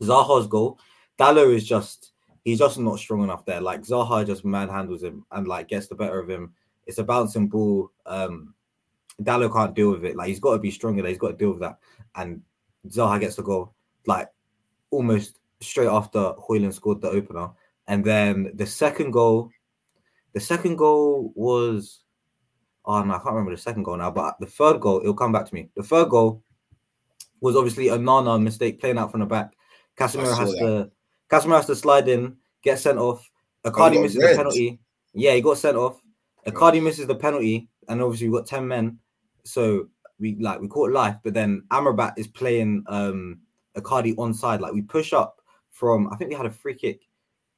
[0.03, 0.79] Zaha's goal,
[1.19, 2.13] Dalot is just
[2.45, 3.61] he's just not strong enough there.
[3.61, 6.55] Like Zaha just manhandles him and like gets the better of him.
[6.87, 7.91] It's a bouncing ball.
[8.07, 8.55] Um,
[9.23, 10.17] Dalot can't deal with it.
[10.17, 11.07] Like he's got to be stronger.
[11.07, 11.79] He's got to deal with that.
[12.15, 12.43] And
[12.89, 13.75] Zaha gets the goal
[14.07, 14.29] like
[14.91, 17.51] almost straight after Højlund scored the opener.
[17.87, 19.51] And then the second goal,
[20.33, 22.01] the second goal was
[22.87, 25.33] oh no, I can't remember the second goal now, but the third goal, it'll come
[25.33, 25.69] back to me.
[25.77, 26.43] The third goal
[27.41, 29.53] was obviously a Nana mistake playing out from the back.
[29.99, 30.59] Casemiro has that.
[30.61, 30.91] to
[31.31, 33.29] Casemiro has to slide in, get sent off.
[33.65, 34.33] Icardi misses red.
[34.33, 34.81] the penalty.
[35.13, 36.01] Yeah, he got sent off.
[36.47, 38.99] Icardi misses the penalty, and obviously we got 10 men.
[39.45, 39.89] So
[40.19, 43.41] we like we caught life, but then Amrabat is playing um
[43.77, 44.61] Icardi onside.
[44.61, 45.41] Like we push up
[45.71, 47.03] from I think we had a free kick,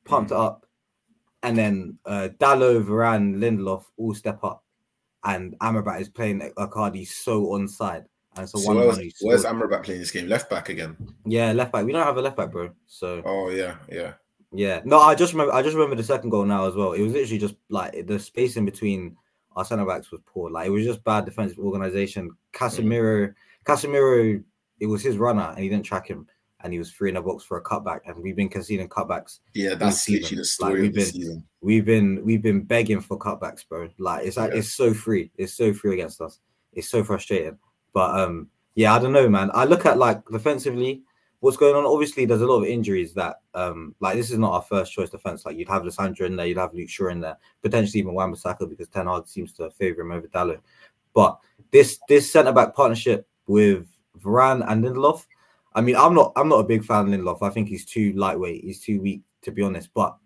[0.04, 0.35] pumped Mm.
[0.35, 0.66] it up,
[1.42, 4.64] and then uh Dalot, Varane, Lindelof all step up,
[5.24, 8.05] and Amrabat is playing Icardi so onside.
[8.37, 9.44] And so, So one where's, where's.
[9.44, 10.26] Amrabat playing this game?
[10.26, 10.96] Left back again.
[11.26, 11.85] yeah, left back.
[11.85, 12.70] We don't have a left back, bro.
[12.87, 14.14] So Oh yeah, yeah.
[14.52, 15.52] yeah, no, I just remember.
[15.52, 16.92] I just remember the second goal now as well.
[16.92, 19.16] It was literally just like the space in between
[19.55, 20.50] our centre backs was poor.
[20.50, 22.31] Like it was just bad defensive organization.
[22.55, 23.35] Casemiro,
[23.66, 24.42] Casemiro,
[24.81, 26.26] it was his runner, and he didn't track him,
[26.64, 28.01] and he was free in the box for a cutback.
[28.07, 29.40] And we've been conceding cutbacks.
[29.55, 31.44] Yeah, that's literally the Like, story we've been- season.
[31.61, 33.88] We've been we've been begging for cutbacks, bro.
[33.98, 34.59] Like it's like Yeah.
[34.59, 35.31] it's so free.
[35.37, 36.40] It's so free against us.
[36.72, 37.59] It's so frustrating.
[37.92, 39.51] But um, yeah, I don't know, man.
[39.55, 41.03] I look at like defensively,
[41.40, 41.85] what's going on.
[41.85, 45.11] Obviously, there's a lot of injuries that um, like this is not our first choice
[45.11, 45.44] defense.
[45.46, 48.68] Like you'd have Lisandro in there, you'd have Luke Shaw in there, potentially even Wan-Bissaka
[48.68, 50.61] because Ten Hag seems to favour him over Dalot.
[51.14, 51.38] But
[51.70, 53.87] this this centre back partnership with
[54.20, 55.27] Varane and Lindelof.
[55.74, 57.42] I mean, I'm not I'm not a big fan of Lindelof.
[57.42, 58.64] I think he's too lightweight.
[58.64, 59.90] He's too weak, to be honest.
[59.94, 60.16] But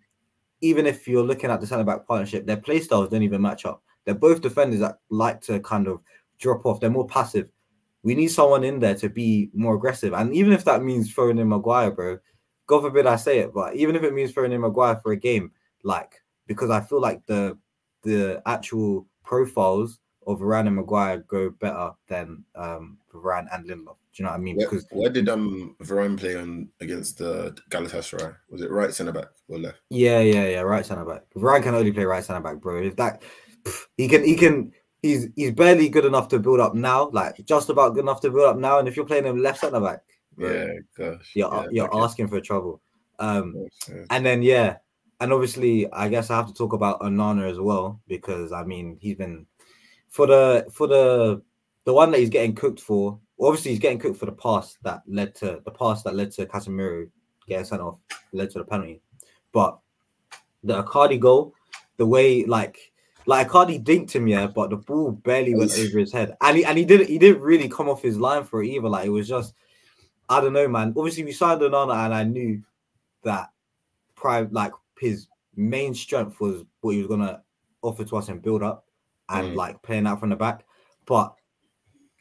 [0.60, 3.64] even if you're looking at the centre back partnership, their play styles don't even match
[3.64, 3.82] up.
[4.04, 6.02] They're both defenders that like to kind of
[6.38, 6.80] drop off.
[6.80, 7.48] They're more passive.
[8.02, 10.12] We need someone in there to be more aggressive.
[10.12, 12.18] And even if that means throwing in Maguire, bro,
[12.66, 15.16] God forbid I say it, but even if it means throwing in Maguire for a
[15.16, 17.58] game, like because I feel like the
[18.02, 23.96] the actual profiles of Varane and Maguire go better than um Varane and Lindelof.
[24.12, 24.56] Do you know what I mean?
[24.56, 28.34] Where, Because where did um Varane play on against the Galatasaray?
[28.50, 29.80] Was it right centre back or left?
[29.90, 30.60] Yeah, yeah, yeah.
[30.60, 31.22] Right centre back.
[31.36, 32.82] Varane can only play right centre back, bro.
[32.82, 33.22] If that
[33.64, 34.72] pff, he can, he can.
[35.02, 37.10] He's he's barely good enough to build up now.
[37.10, 38.78] Like just about good enough to build up now.
[38.78, 40.00] And if you're playing him left centre back,
[40.36, 41.30] bro, Yeah, gosh.
[41.34, 41.98] you're yeah, you're okay.
[42.02, 42.80] asking for trouble.
[43.18, 43.54] Um,
[43.88, 44.04] Yeah.
[44.10, 44.76] and then yeah,
[45.20, 48.96] and obviously I guess I have to talk about Onana as well because I mean
[49.00, 49.46] he's been
[50.08, 51.42] for the for the
[51.86, 53.18] the one that he's getting cooked for.
[53.40, 56.44] Obviously he's getting cooked for the pass that led to the pass that led to
[56.46, 57.08] Casemiro
[57.46, 57.98] getting sent off,
[58.32, 59.00] led to the penalty.
[59.52, 59.78] But
[60.64, 61.54] the Icardi goal,
[61.96, 62.92] the way like
[63.26, 66.64] like Icardi dinked him, yeah, but the ball barely went over his head, and he
[66.64, 68.88] and he didn't he didn't really come off his line for it either.
[68.88, 69.54] Like it was just,
[70.28, 70.92] I don't know, man.
[70.96, 72.62] Obviously we signed Onana, and I knew
[73.22, 73.50] that
[74.16, 77.42] prime like his main strength was what he was gonna
[77.82, 78.86] offer to us in build up
[79.28, 79.56] and Mm.
[79.56, 80.64] like playing out from the back,
[81.06, 81.34] but.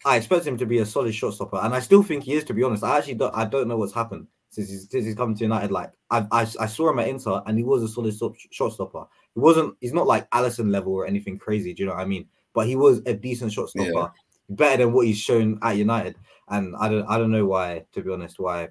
[0.05, 2.43] I expect him to be a solid shot stopper, and I still think he is.
[2.45, 3.35] To be honest, I actually don't.
[3.35, 5.71] I don't know what's happened since he's, since he's come to United.
[5.71, 9.09] Like I, I, I saw him at Inter, and he was a solid stop, shot.
[9.33, 9.75] He wasn't.
[9.81, 11.73] He's not like Alisson level or anything crazy.
[11.73, 12.27] Do you know what I mean?
[12.53, 14.07] But he was a decent shot stopper, Yeah.
[14.49, 16.15] better than what he's shown at United.
[16.49, 17.05] And I don't.
[17.09, 17.85] I don't know why.
[17.93, 18.69] To be honest, why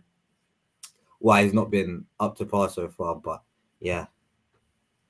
[1.18, 3.16] why he's not been up to par so far.
[3.16, 3.42] But
[3.80, 4.06] yeah,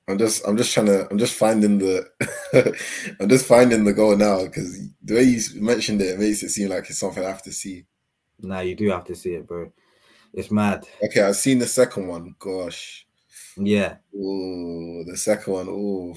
[0.07, 2.07] I'm just I'm just trying to I'm just finding the
[3.19, 6.49] I'm just finding the goal now because the way you mentioned it, it makes it
[6.49, 7.85] seem like it's something I have to see.
[8.39, 9.71] now you do have to see it, bro.
[10.33, 10.87] It's mad.
[11.03, 12.35] Okay, I've seen the second one.
[12.39, 13.07] Gosh.
[13.57, 15.67] Yeah, Oh, the second one.
[15.69, 16.13] Oh,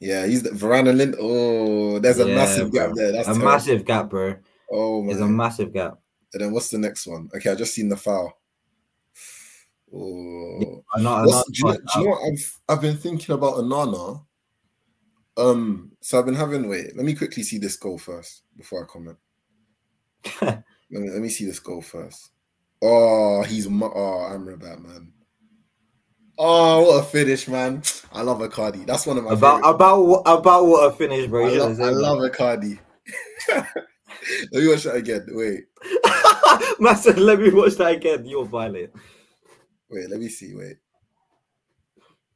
[0.00, 0.26] yeah.
[0.26, 1.16] He's the and Lind.
[1.20, 2.86] Oh, there's a Yeah, massive bro.
[2.88, 3.12] gap there.
[3.12, 3.46] That's a terrible.
[3.46, 4.34] massive gap, bro.
[4.70, 5.98] Oh there's a massive gap.
[6.32, 7.28] And then what's the next one?
[7.34, 8.32] Okay, I just seen the foul.
[9.94, 14.24] Oh, do, you know, do you know what I've I've been thinking about Onana?
[15.36, 18.86] Um, so I've been having wait, let me quickly see this goal first before I
[18.86, 19.18] comment.
[20.42, 22.30] let, me, let me see this goal first.
[22.80, 25.12] Oh, he's oh Amrabat, man.
[26.38, 27.82] Oh, what a finish, man!
[28.12, 28.86] I love Icardi.
[28.86, 29.74] That's one of my about favorites.
[29.74, 31.46] about about what a finish, bro.
[31.46, 32.78] I, You love, I love Icardi.
[34.52, 35.26] Let me watch that again.
[35.28, 35.64] Wait,
[36.96, 38.90] said, "Let me watch that again." You're violent.
[39.92, 40.10] Wait.
[40.10, 40.54] Let me see.
[40.54, 40.76] Wait.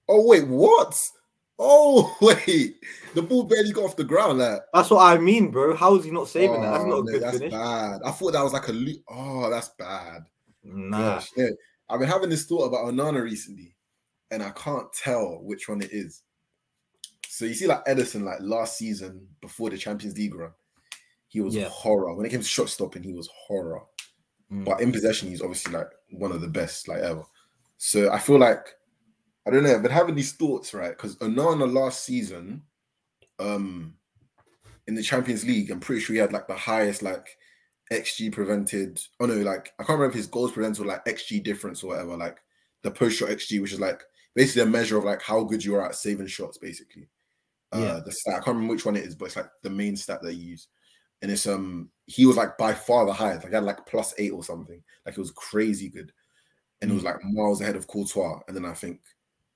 [0.09, 1.01] Oh wait, what?
[1.59, 2.77] Oh wait,
[3.15, 4.39] the ball barely got off the ground.
[4.39, 5.75] Like, That's what I mean, bro.
[5.75, 6.71] How is he not saving that?
[6.73, 7.53] That's oh, not a good that's finish.
[7.53, 8.01] bad.
[8.05, 8.73] I thought that was like a.
[8.73, 10.25] Le- oh, that's bad.
[10.63, 11.15] Nah.
[11.15, 11.49] Gosh, yeah.
[11.89, 13.75] I've been having this thought about Onana recently,
[14.31, 16.23] and I can't tell which one it is.
[17.29, 20.53] So you see, like Ederson, like last season before the Champions League run,
[21.29, 21.69] he was Yeah.
[21.69, 22.15] horror.
[22.15, 23.83] When it came to shot stopping, he was horror.
[24.51, 24.65] Mm.
[24.65, 27.25] But in possession, he's obviously like one of the best like ever.
[27.79, 28.67] So I feel like
[29.47, 29.75] I don't know.
[29.75, 30.91] I've been having these thoughts, right?
[30.91, 32.63] Because Onana last season,
[33.39, 33.95] um,
[34.87, 37.37] in the Champions League, I'm pretty sure he had like the highest like
[37.93, 39.01] XG prevented.
[39.21, 41.89] Oh no, like I can't remember if his goals prevented or like XG difference or
[41.89, 42.17] whatever.
[42.17, 42.39] Like
[42.83, 44.03] the post shot XG, which is like
[44.35, 47.09] basically a measure of like how good you are at saving shots, basically.
[47.73, 48.01] Uh, Yeah.
[48.05, 50.21] the stat I can't remember which one it is, but it's like the main stat
[50.23, 50.69] they use.
[51.23, 53.45] And it's um he was like by far the highest.
[53.45, 54.83] Like I had like plus eight or something.
[55.05, 56.13] Like it was crazy good.
[56.81, 57.07] And it was mm.
[57.07, 58.41] like miles ahead of Courtois.
[58.49, 59.01] And then I think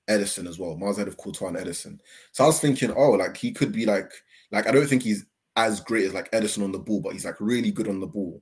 [0.09, 1.99] Ederson as well, miles ahead of Courtois and Ederson.
[2.31, 4.11] So I was thinking, oh, like he could be like,
[4.51, 7.25] like I don't think he's as great as like Ederson on the ball, but he's
[7.25, 8.41] like really good on the ball.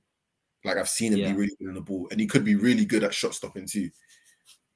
[0.64, 1.32] Like I've seen him Yeah.
[1.32, 3.66] be really good on the ball, and he could be really good at shot stopping
[3.66, 3.90] too.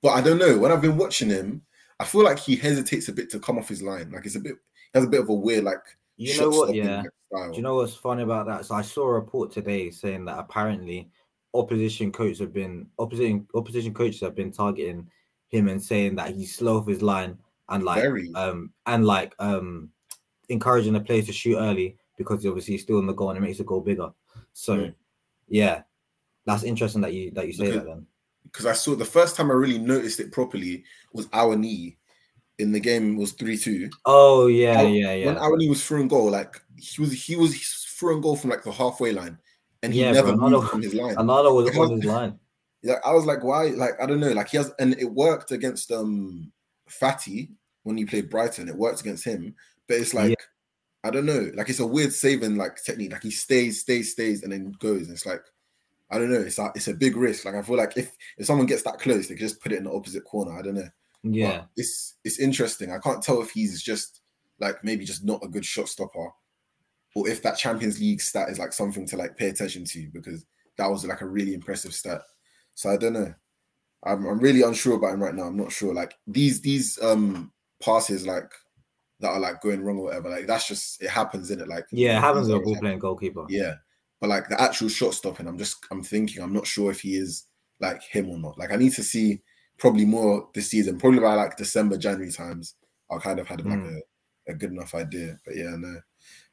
[0.02, 0.58] But I don't know.
[0.58, 1.62] When I've been watching him,
[1.98, 4.10] I feel like he hesitates a bit to come off his line.
[4.10, 4.54] Like it's a bit,
[4.92, 5.82] he has a bit of a weird like
[6.16, 6.74] You know what?
[6.74, 7.02] Yeah.
[7.28, 7.50] style.
[7.50, 8.66] Do you know what's funny about that?
[8.66, 11.10] So I saw a report today saying that apparently
[11.54, 15.08] opposition coaches have been opposition opposition coaches have been targeting
[15.48, 17.38] him and saying that he's slow off his line
[17.68, 18.32] and like Very.
[18.34, 19.88] um and like um
[20.48, 23.40] encouraging the players to shoot early because obviously he's still in the goal and it
[23.40, 24.10] makes the goal bigger.
[24.52, 24.94] So Mm.
[25.48, 25.82] yeah,
[26.44, 28.06] that's interesting that you that you say Because- that then.
[28.44, 31.96] because I saw the first time I really noticed it properly was our knee
[32.58, 33.90] in the game was 3-2.
[34.06, 35.40] Oh yeah, Al- yeah, When yeah.
[35.40, 37.56] Awani was through and goal, like he was he was
[37.98, 39.38] through and goal from like the halfway line,
[39.84, 41.14] and he Yeah, never bro, moved from his line.
[41.18, 42.38] Another was on his line.
[42.82, 43.68] Yeah, I was like, why?
[43.68, 44.32] Like, I don't know.
[44.32, 46.52] Like he has, and it worked against um
[46.90, 47.48] Fati
[47.84, 48.68] when he played Brighton.
[48.68, 49.54] It worked against him,
[49.88, 50.44] but it's like Yeah.
[51.02, 51.50] I don't know.
[51.54, 53.12] Like it's a weird saving like technique.
[53.12, 55.02] Like he stays, stays, stays, and then goes.
[55.06, 55.42] And it's like
[56.10, 56.40] I don't know.
[56.42, 57.46] It's like it's a big risk.
[57.46, 59.78] Like I feel like if if someone gets that close, they can just put it
[59.78, 60.52] in the opposite corner.
[60.52, 60.88] I don't know.
[61.22, 61.64] But Yeah.
[61.78, 62.92] it's it's interesting.
[62.92, 64.20] I can't tell if he's just
[64.60, 66.28] like maybe just not a good shot stopper,
[67.14, 70.44] or if that Champions League stat is like something to like pay attention to because
[70.78, 72.22] that was like a really impressive stat.
[72.74, 73.32] So I don't know.
[74.04, 75.44] I'm, I'm really unsure about him right now.
[75.44, 75.94] I'm not sure.
[75.94, 78.50] Like these these um passes like
[79.20, 80.28] that are like going wrong or whatever.
[80.28, 81.68] Like that's just it happens in it.
[81.68, 83.46] Like Yeah, it happens these with a always ball playing goalkeeper.
[83.48, 83.74] Yeah,
[84.20, 87.14] but like the actual shot stopping, I'm just I'm thinking I'm not sure if he
[87.16, 87.46] is
[87.80, 88.58] like him or not.
[88.58, 89.40] Like I need to see
[89.78, 90.98] probably more this season.
[90.98, 92.74] Probably by like December, January times.
[93.10, 94.00] I'll kind of had like Mm.
[94.48, 95.38] a, a good enough idea.
[95.44, 96.00] But yeah, no,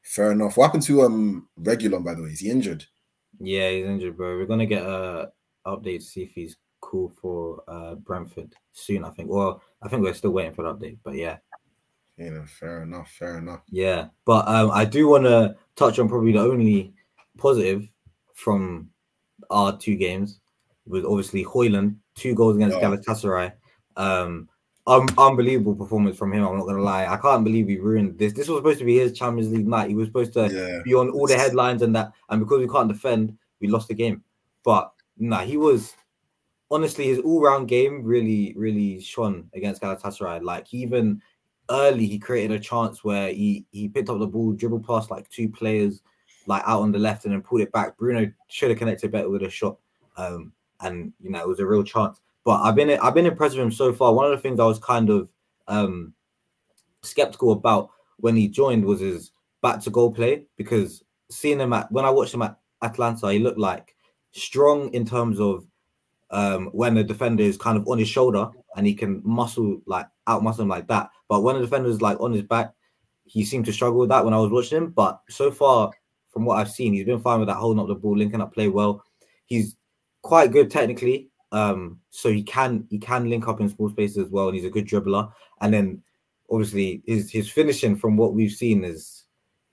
[0.04, 0.58] fair enough.
[0.58, 2.30] What happened to um Reguilón by the way?
[2.30, 2.86] Is he injured?
[3.40, 4.38] Yeah, he's injured, bro.
[4.38, 5.32] We're gonna get a
[5.66, 9.04] update to see if he's cool for uh Brentford soon.
[9.06, 9.30] I think.
[9.30, 11.38] Well, I think we're still waiting for an update, but yeah,
[12.18, 13.62] You know, fair enough, fair enough.
[13.70, 14.08] yeah.
[14.26, 16.94] But um, I do want to touch on probably the only
[17.38, 17.88] positive
[18.36, 18.90] from
[19.50, 20.40] our two games
[20.86, 22.90] was obviously Højlund, two goals against Yeah.
[22.90, 23.54] Galatasaray.
[23.98, 24.50] Um,
[24.88, 26.46] um, unbelievable performance from him.
[26.46, 27.06] I'm not gonna lie.
[27.06, 28.34] I can't believe he ruined this.
[28.34, 29.90] This was supposed to be his Champions League night.
[29.90, 32.12] He was supposed to Yeah, be on all the headlines and that.
[32.30, 34.24] And because we can't defend, we lost the game.
[34.64, 35.94] But nah, he was
[36.72, 40.42] honestly his all-round game really, really shone against Galatasaray.
[40.42, 41.22] Like even
[41.70, 45.30] early he created a chance where he he picked up the ball, dribbled past like
[45.30, 46.02] two players,
[46.48, 47.98] like out on the left, and then pulled it back.
[47.98, 49.78] Bruno should have connected better with a shot.
[50.18, 52.20] Um, and you know, it was a real chance.
[52.44, 54.14] But I've been I've been impressed with him so far.
[54.14, 55.30] One of the things I was kind of
[55.68, 56.14] um
[57.04, 61.92] skeptical about when he joined was his back to goal play because seeing him at
[61.92, 63.96] when I watched him at Atalanta, he looked like
[64.32, 65.66] strong in terms of
[66.32, 70.08] um when the defender is kind of on his shoulder and he can muscle like
[70.28, 71.10] out muscle him like that.
[71.28, 72.74] But when the defender is like on his back,
[73.26, 74.90] he seemed to struggle with that when I was watching him.
[74.92, 75.92] But so far,
[76.32, 78.54] from what I've seen, he's been fine with that holding up the ball, linking up
[78.54, 79.04] play well.
[79.46, 79.76] He's
[80.22, 81.31] quite good technically.
[81.52, 84.66] Um, so he can he can link up in small spaces as well, and he's
[84.66, 85.32] a good dribbler.
[85.62, 86.04] And then
[86.50, 89.26] obviously his his finishing from what we've seen is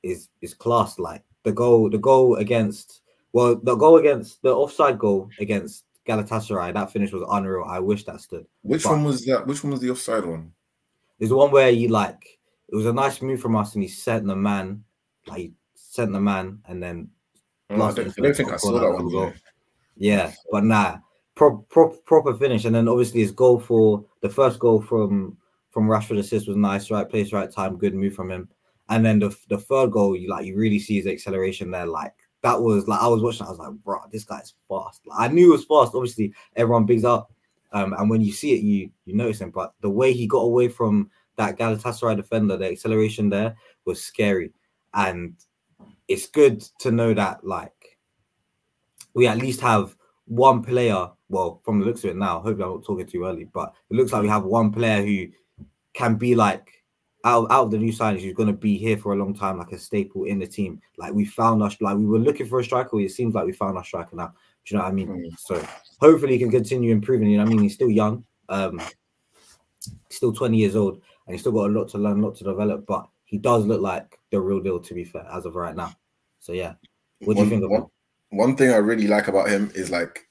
[0.02, 0.98] is is class.
[0.98, 6.72] Like the goal, the goal against well, the goal against the offside goal against Galatasaray,
[6.72, 7.64] that finish was unreal.
[7.68, 8.46] I wish that stood.
[8.62, 9.46] Which But- one was that?
[9.46, 10.52] Which one was the offside one?
[11.18, 12.38] There's the one where he like
[12.68, 14.84] it was a nice move from us, and he sent the man,
[15.26, 17.10] like he sent the man, and then.
[17.70, 19.34] Oh, I don't, I don't think I saw that one.
[19.96, 20.98] Yeah, but nah,
[21.38, 25.38] pro- pro- proper finish, and then obviously his goal for the first goal from
[25.70, 28.48] from Rashford assist was nice, right place, right time, good move from him.
[28.90, 31.86] And then the the third goal, you like you really see his acceleration there.
[31.86, 35.06] Like that was like I was watching, I was like, bro, this guy's fast.
[35.06, 35.94] Like, I knew it was fast.
[35.94, 37.32] Obviously, everyone bigs up,
[37.72, 39.50] um, and when you see it, you you notice him.
[39.50, 44.52] But the way he got away from that Galatasaray defender, the acceleration there was scary,
[44.94, 45.36] and
[46.08, 47.98] it's good to know that like
[49.14, 49.94] we at least have
[50.28, 51.10] one player.
[51.28, 53.94] Well, from the looks of it now, hopefully I'm not talking too early, but it
[53.94, 55.26] looks like we have one player who
[55.92, 56.72] can be like
[57.24, 59.58] out, out of the new signings who's going to be here for a long time,
[59.58, 60.80] like a staple in the team.
[60.96, 63.00] Like we found us, like we were looking for a striker.
[63.00, 64.32] It seems like we found our striker now.
[64.64, 65.08] Do you know what I mean?
[65.08, 65.38] Mm.
[65.38, 65.66] So
[66.00, 67.28] hopefully he can continue improving.
[67.28, 67.62] You know what I mean?
[67.62, 68.80] He's still young, um,
[70.10, 72.44] still 20 years old, and he's still got a lot to learn, a lot to
[72.44, 72.86] develop.
[72.86, 75.92] But he does look like the real deal, to be fair, as of right now.
[76.40, 76.74] So yeah,
[77.20, 77.86] what do one, you think of one,
[78.30, 80.24] one thing I really like about him is like,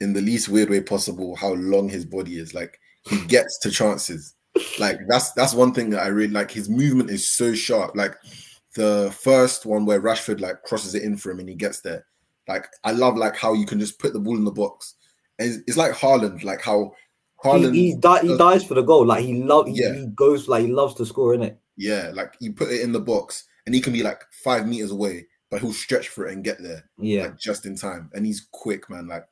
[0.00, 2.54] in the least weird way possible, how long his body is.
[2.54, 2.78] Like
[3.08, 4.34] he gets to chances.
[4.78, 6.50] Like that's that's one thing that I really like.
[6.50, 7.94] His movement is so sharp.
[7.94, 8.16] Like
[8.74, 12.04] the first one where Rashford like crosses it in for him and he gets there.
[12.48, 14.96] Like I love like how you can just put the ball in the box.
[15.38, 16.92] And it's, it's like Haaland, like how
[17.44, 19.06] Haaland he, he, di- he dies for the goal.
[19.06, 19.94] Like he love yeah.
[19.94, 21.58] he goes like he loves to score in it.
[21.76, 24.90] Yeah, like you put it in the box and he can be like five meters
[24.90, 26.88] away, but he'll stretch for it and get there.
[26.96, 28.10] Yeah, like, just in time.
[28.14, 29.06] And he's quick, man.
[29.06, 29.26] Like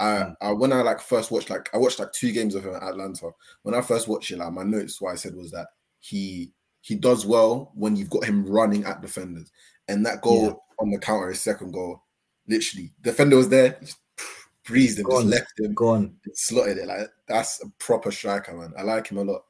[0.00, 0.32] I, hmm.
[0.40, 2.82] I when I like first watched like I watched like two games of him at
[2.82, 3.30] Atalanta.
[3.62, 5.68] When I first watched it, like my notes, what I said was that
[6.00, 9.52] he he does well when you've got him running at defenders,
[9.86, 10.52] and that goal yeah.
[10.80, 12.02] on the counter, his second goal,
[12.48, 13.98] literally defender was there, just
[14.64, 16.88] breezed him, just left him, gone, slotted it.
[16.88, 18.72] Like that's a proper striker, man.
[18.76, 19.44] I like him a lot.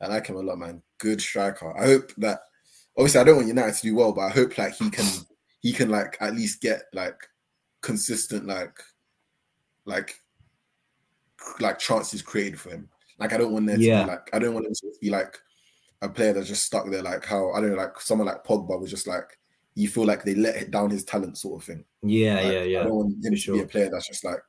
[0.00, 0.80] I like him a lot, man.
[0.98, 1.76] Good striker.
[1.76, 2.38] I hope that
[2.96, 5.06] obviously I don't want United to do well, but I hope like he can
[5.60, 7.16] he can like at least get like
[7.82, 8.78] consistent like
[9.84, 10.14] like
[11.60, 12.88] like chances created for him.
[13.18, 14.04] Like I don't want there to yeah.
[14.04, 15.36] be like I don't want him to be like
[16.02, 18.80] a player that's just stuck there like how I don't know like someone like Pogba
[18.80, 19.38] was just like
[19.74, 21.84] you feel like they let down his talent sort of thing.
[22.02, 22.80] Yeah, like, yeah, yeah.
[22.80, 23.54] I don't want him for to sure.
[23.56, 24.40] be a player that's just like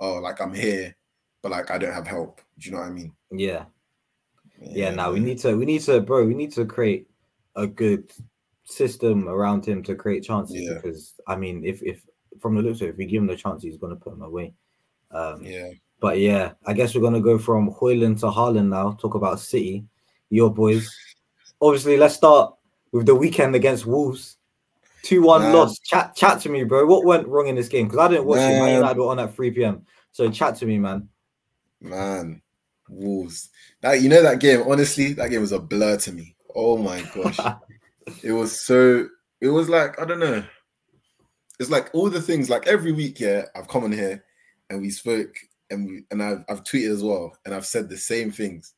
[0.00, 0.94] oh like I'm here
[1.42, 2.40] but like I don't have help.
[2.58, 3.12] Do you know what I mean?
[3.30, 3.64] Yeah.
[4.60, 7.08] Yeah, yeah now we need to we need to bro, we need to create
[7.56, 8.10] a good
[8.68, 10.74] system around him to create chances yeah.
[10.74, 12.02] because I mean if if
[12.40, 14.22] from the looks of it, if we give him the chance, he's gonna put him
[14.22, 14.52] away.
[15.10, 15.70] Um, yeah.
[16.00, 18.92] But yeah, I guess we're gonna go from Højlund to Haaland now.
[18.92, 19.84] Talk about City,
[20.30, 20.94] your boys.
[21.60, 22.54] Obviously, let's start
[22.92, 24.36] with the weekend against Wolves.
[25.02, 25.78] Two one loss.
[25.80, 26.86] Chat chat to me, bro.
[26.86, 27.86] What went wrong in this game?
[27.86, 28.52] Because I didn't watch man.
[28.52, 28.64] it.
[28.64, 29.86] Man United were on at three p.m.
[30.12, 31.08] So chat to me, man.
[31.80, 32.42] Man,
[32.88, 33.50] Wolves.
[33.80, 34.62] That you know that game.
[34.66, 36.36] Honestly, that game was a blur to me.
[36.54, 37.38] Oh my gosh,
[38.22, 39.08] it was so.
[39.40, 40.44] It was like I don't know.
[41.60, 42.50] It's like all the things.
[42.50, 44.24] Like every week, yeah, I've come on here
[44.70, 45.34] and we spoke
[45.70, 48.74] and we and I've I've tweeted as well and I've said the same things,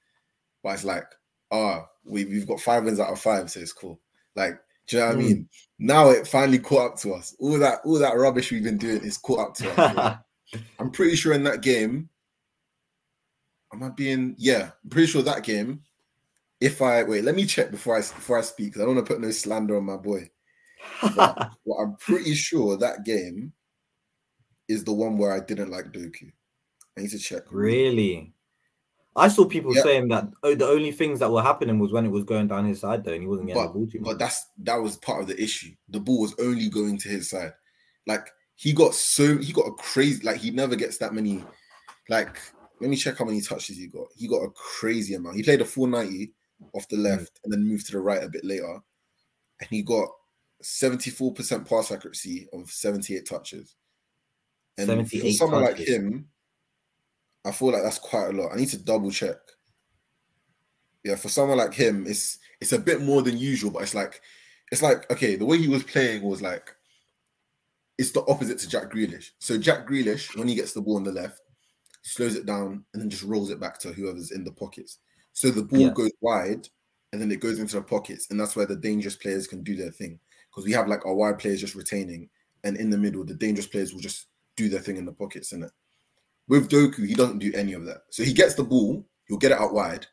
[0.62, 1.06] but it's like,
[1.50, 4.00] ah, oh, we we've got five wins out of five, so it's cool.
[4.36, 5.18] Like, do you know what mm.
[5.18, 5.48] I mean?
[5.78, 7.34] Now it finally caught up to us.
[7.38, 10.16] All that all that rubbish we've been doing is caught up to us.
[10.78, 12.08] I'm pretty sure in that game,
[13.72, 15.82] am I being yeah, I'm pretty sure that game.
[16.60, 19.06] If I wait, let me check before I before I speak because I don't want
[19.06, 20.30] to put no slander on my boy.
[21.16, 23.52] But, well, I'm pretty sure that game
[24.68, 26.30] is the one where I didn't like Doku.
[26.96, 27.42] I need to check.
[27.50, 28.32] Really?
[29.16, 29.82] I saw people yeah.
[29.82, 32.66] saying that oh, the only things that were happening was when it was going down
[32.66, 34.06] his side, though, and he wasn't getting but, the ball too much.
[34.06, 35.72] But that's that was part of the issue.
[35.88, 37.52] The ball was only going to his side.
[38.06, 41.44] Like he got so he got a crazy like he never gets that many.
[42.08, 42.40] Like
[42.80, 44.06] let me check how many touches he got.
[44.16, 45.36] He got a crazy amount.
[45.36, 46.32] He played a full ninety
[46.72, 47.44] off the left mm.
[47.44, 48.80] and then moved to the right a bit later,
[49.60, 50.08] and he got
[50.62, 53.76] seventy four percent pass accuracy of seventy eight touches.
[54.78, 56.28] And for someone like him,
[57.44, 58.52] I feel like that's quite a lot.
[58.52, 59.36] I need to double check.
[61.04, 64.20] Yeah, for someone like him, it's it's a bit more than usual, but it's like
[64.70, 66.74] it's like okay, the way he was playing was like
[67.98, 69.30] it's the opposite to Jack Grealish.
[69.38, 71.40] So Jack Grealish, when he gets the ball on the left,
[72.02, 74.98] slows it down and then just rolls it back to whoever's in the pockets.
[75.32, 75.90] So the ball yeah.
[75.90, 76.68] goes wide
[77.12, 79.74] and then it goes into the pockets, and that's where the dangerous players can do
[79.74, 80.18] their thing.
[80.50, 82.28] Because we have like our wide players just retaining,
[82.64, 84.26] and in the middle, the dangerous players will just
[84.56, 85.70] do their thing in the pockets, it.
[86.48, 88.02] With Doku, he doesn't do any of that.
[88.10, 90.06] So he gets the ball, he'll get it out wide.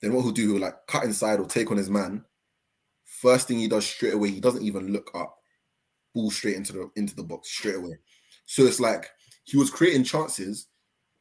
[0.00, 2.24] Then what he'll do, he'll like cut inside or take on his man.
[3.04, 5.36] First thing he does straight away, he doesn't even look up.
[6.14, 7.98] Ball straight into the into the box straight away.
[8.46, 9.10] So it's like
[9.44, 10.68] he was creating chances,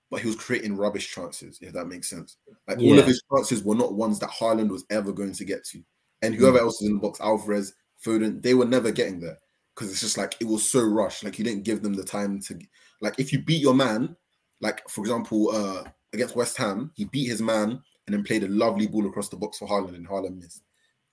[0.09, 2.37] but he was creating rubbish chances, if that makes sense.
[2.67, 5.65] Like all of his chances were not ones that Haaland was ever going to get
[5.65, 5.81] to.
[6.21, 9.37] And whoever else was in the box, Alvarez, Foden, they were never getting there.
[9.75, 11.23] Because it's just like it was so rushed.
[11.23, 12.57] Like you didn't give them the time to
[13.01, 14.15] like if you beat your man,
[14.59, 15.83] like for example, uh
[16.13, 19.37] against West Ham, he beat his man and then played a lovely ball across the
[19.37, 20.63] box for Haaland and Haaland missed.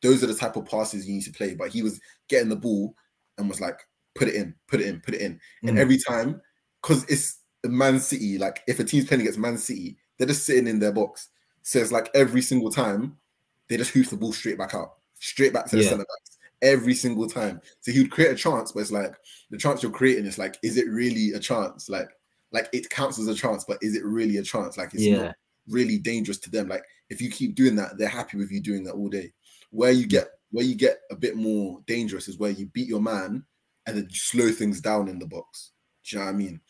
[0.00, 1.54] Those are the type of passes you need to play.
[1.54, 2.94] But he was getting the ball
[3.36, 3.80] and was like,
[4.14, 5.40] put it in, put it in, put it in.
[5.64, 5.80] And Mm.
[5.80, 6.40] every time,
[6.80, 7.40] because it's
[7.72, 10.92] Man City, like if a team's playing against Man City, they're just sitting in their
[10.92, 11.28] box.
[11.62, 13.16] So it's like every single time
[13.68, 15.88] they just hoof the ball straight back out, straight back to the Yeah.
[15.90, 17.60] centre backs every single time.
[17.80, 19.14] So he would create a chance, but it's like
[19.50, 21.88] the chance you're creating is like, is it really a chance?
[21.88, 22.08] Like,
[22.52, 24.76] like it counts as a chance, but is it really a chance?
[24.76, 25.16] Like it's Yeah.
[25.22, 25.34] not
[25.68, 26.68] really dangerous to them.
[26.68, 29.32] Like if you keep doing that, they're happy with you doing that all day.
[29.70, 33.00] Where you get where you get a bit more dangerous is where you beat your
[33.02, 33.44] man
[33.86, 35.72] and then slow things down in the box.
[36.04, 36.60] Do you know what I mean?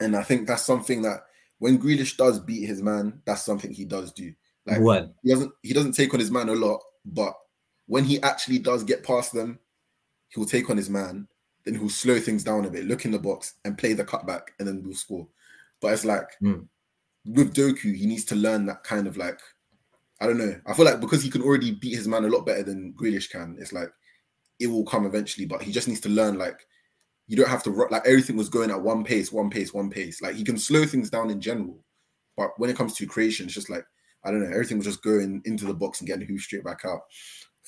[0.00, 1.24] And I think that's something that
[1.58, 4.32] when Grealish does beat his man, that's something he does do.
[4.66, 7.34] Like when he doesn't he doesn't take on his man a lot, but
[7.86, 9.58] when he actually does get past them,
[10.28, 11.26] he'll take on his man,
[11.64, 14.42] then he'll slow things down a bit, look in the box and play the cutback,
[14.58, 15.26] and then we'll score.
[15.80, 16.68] But it's like Mm.
[17.24, 19.40] with Doku, he needs to learn that kind of like
[20.20, 20.60] I don't know.
[20.66, 23.30] I feel like because he can already beat his man a lot better than Grealish
[23.30, 23.90] can, it's like
[24.58, 26.66] it will come eventually, but he just needs to learn like
[27.28, 30.20] you don't have to like everything was going at one pace, one pace, one pace.
[30.20, 31.78] Like he can slow things down in general,
[32.36, 33.84] but when it comes to creation, it's just like
[34.24, 34.50] I don't know.
[34.50, 37.02] Everything was just going into the box and getting who straight back out.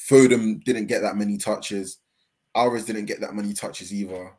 [0.08, 1.98] Foden didn't get that many touches.
[2.56, 4.32] Alvarez didn't get that many touches either.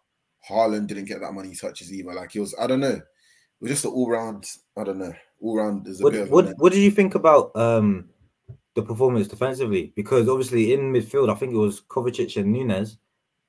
[0.49, 2.13] Haaland didn't get that many touches either.
[2.13, 2.95] Like it was, I don't know.
[2.95, 3.03] It
[3.61, 4.47] was just an all round.
[4.76, 5.13] I don't know.
[5.39, 8.09] All round is a what bit what, what did you think about um
[8.74, 9.93] the performance defensively?
[9.95, 12.97] Because obviously in midfield, I think it was Kovacic and Nunes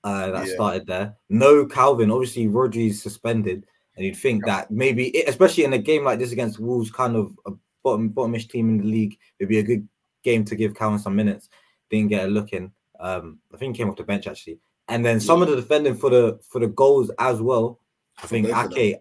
[0.04, 0.54] uh, that Yeah.
[0.54, 1.16] started there.
[1.28, 2.12] No Kalvin.
[2.12, 6.58] Obviously, Rodri's suspended, and you'd think that maybe, especially in a game like this against
[6.58, 7.52] Wolves, kind of a
[7.84, 9.86] bottom bottomish team in the league, it'd be a good
[10.22, 11.48] game to give Kalvin some minutes.
[11.90, 12.72] Didn't get a look in.
[13.00, 15.96] Um, I think he came off the bench actually, and then some of the defending
[15.96, 17.80] for the for the goals as well.
[18.18, 18.78] I For think both of them.
[18.78, 18.96] Ake,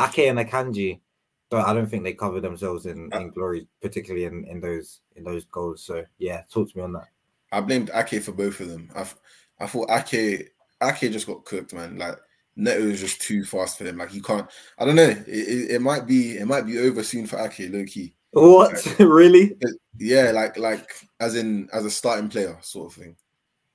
[0.00, 1.00] Ake and Akanji.
[1.50, 5.00] But I don't think they covered themselves in, Uh, in glory, particularly in, in those
[5.16, 5.82] in those goals.
[5.84, 7.08] So yeah, talk to me on that.
[7.52, 8.90] I blamed Ake for both of them.
[8.94, 9.18] I, f-
[9.60, 11.98] I thought Ake Ake just got cooked, man.
[11.98, 12.16] Like
[12.56, 13.98] Neto is just too fast for him.
[13.98, 14.48] Like you can't.
[14.78, 15.08] I don't know.
[15.08, 18.14] It, it, it might be it might be over soon for Ake, low key.
[18.32, 19.56] What really?
[19.98, 20.90] Yeah, like like
[21.20, 23.16] as in as a starting player sort of thing.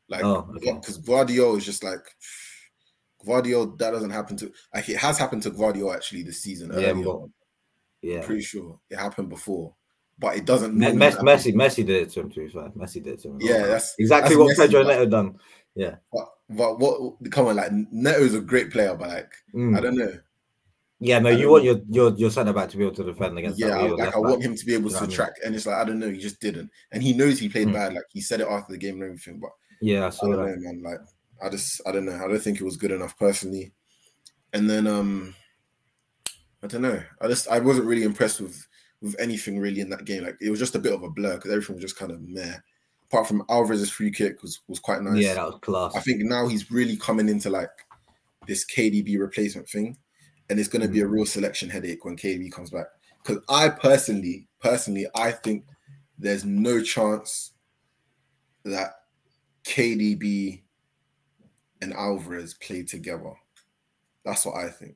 [0.09, 0.73] Like Oh, okay.
[0.73, 2.05] because Guardiola is just like
[3.25, 3.75] Guardiola.
[3.77, 6.71] That doesn't happen to like it has happened to Guardiola actually this season.
[6.71, 7.29] Yeah, earlier but-.
[8.01, 9.73] Yeah, pretty sure it happened before,
[10.19, 10.75] but it doesn't.
[10.75, 10.87] Me-.
[10.87, 12.29] Messi, Messi did it to him.
[12.29, 13.37] To be fair, Messi did it to him.
[13.41, 15.39] Yeah, that's exactly that's what Messi, Pedro Neto done.
[16.11, 17.15] But, but what?
[17.31, 19.77] Come on, like Neto is a great player, but like Mm.
[19.77, 20.13] I don't know.
[20.99, 23.37] Yeah, no, I you want your your your centre back to be able to defend
[23.37, 23.59] against.
[23.59, 25.15] Yeah, I, like I want him to be able You know to I mean?
[25.15, 27.67] track, and it's like I don't know, he just didn't, and he knows he played
[27.67, 27.73] Mm.
[27.73, 27.93] bad.
[27.93, 30.37] Like he said it after the game and everything, but Yeah, I I saw don't
[30.37, 30.57] that.
[30.57, 30.81] know, man.
[30.83, 30.99] Like
[31.43, 32.15] I just I don't know.
[32.15, 33.73] I don't think it was good enough personally.
[34.53, 35.35] And then um
[36.63, 37.03] I don't know.
[37.21, 38.67] I just I wasn't really impressed with
[39.01, 40.23] with anything really in that game.
[40.23, 42.21] Like it was just a bit of a blur because everything was just kind of
[42.21, 42.57] meh.
[43.09, 45.23] Apart from Alvarez's free kick was was quite nice.
[45.23, 45.95] Yeah, that was class.
[45.95, 47.69] I think now he's really coming into like
[48.47, 49.97] this KDB replacement thing,
[50.49, 51.11] and it's going to be a mm.
[51.11, 52.87] real selection headache when KDB comes back.
[53.23, 55.65] Because I personally, personally, I think
[56.17, 57.53] there's no chance
[58.65, 58.91] that
[59.63, 60.61] KDB
[61.81, 63.33] and Alvarez play together.
[64.25, 64.95] That's what I think.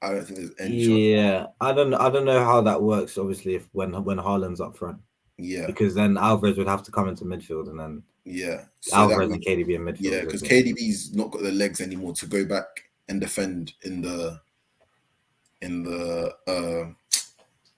[0.00, 0.98] I don't think there's any chance.
[0.98, 3.18] Yeah, I don't I don't know how that works.
[3.18, 4.98] Obviously, if when when Haaland's up front,
[5.38, 8.64] Yeah, because then Alvarez would have to come into midfield, and then yeah.
[8.80, 10.00] So Alvarez would- and KDB in midfield.
[10.00, 10.42] Yeah, because?
[10.42, 12.66] KDB's not got the legs anymore to go back
[13.08, 14.40] and defend in the
[15.62, 16.92] in the uh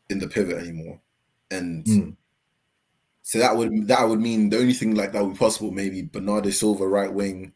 [0.09, 0.99] in the pivot anymore.
[1.51, 2.17] And Mm.
[3.23, 6.03] so that would that would mean the only thing like that would be possible, maybe
[6.03, 7.53] Bernardo Silva right wing,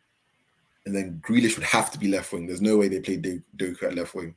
[0.85, 2.47] and then Grealish would have to be left wing.
[2.47, 4.35] There's no way they play Do- Doku at left wing.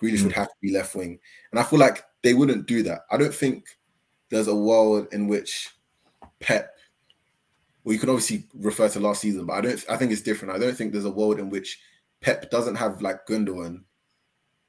[0.00, 0.36] Grealish would Mm.
[0.36, 1.18] have to be left wing.
[1.50, 3.02] And I feel like they wouldn't do that.
[3.10, 3.66] I don't think
[4.30, 5.68] there's a world in which
[6.40, 6.74] Pep
[7.84, 9.84] well, you can obviously refer to last season, but I don't.
[9.88, 10.54] I think it's different.
[10.54, 11.80] I don't think there's a world in which
[12.20, 13.82] Pep doesn't have like Gundogan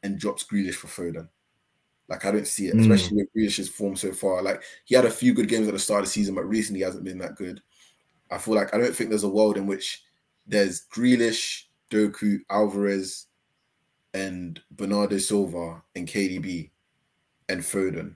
[0.04, 1.28] and drops Grealish for Foden.
[2.08, 2.82] Like I don't see it, Mm.
[2.82, 4.42] especially with Grealish's form so far.
[4.42, 6.80] Like he had a few good games at the start of the season, but recently
[6.80, 7.62] he hasn't been that good.
[8.30, 10.04] I feel like I don't think there's a world in which
[10.48, 13.28] there's Grealish, Doku, Alvarez,
[14.14, 16.72] and Bernardo Silva and KDB
[17.50, 18.16] and Foden,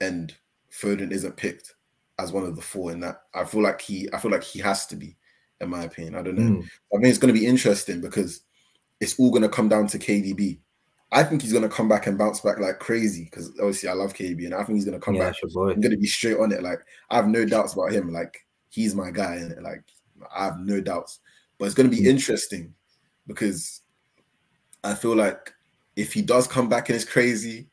[0.00, 0.34] and
[0.72, 1.74] Foden isn't picked
[2.18, 3.22] as one of the four in that.
[3.34, 5.16] I feel like he I feel like he has to be,
[5.60, 6.14] in my opinion.
[6.14, 6.42] I don't know.
[6.60, 6.68] Mm.
[6.94, 8.42] I mean it's gonna be interesting because
[9.00, 10.58] it's all gonna come down to KDB.
[11.10, 14.12] I think he's gonna come back and bounce back like crazy because obviously I love
[14.14, 15.36] KDB and I think he's gonna come Yeah, back.
[15.40, 15.72] that's your boy.
[15.72, 16.62] I'm gonna be straight on it.
[16.62, 18.12] Like I have no doubts about him.
[18.12, 19.84] Like he's my guy, and like
[20.36, 21.20] I have no doubts.
[21.58, 22.06] But it's gonna be Mm.
[22.08, 22.74] interesting
[23.26, 23.80] because
[24.84, 25.52] I feel like
[25.96, 27.68] if he does come back and it's crazy,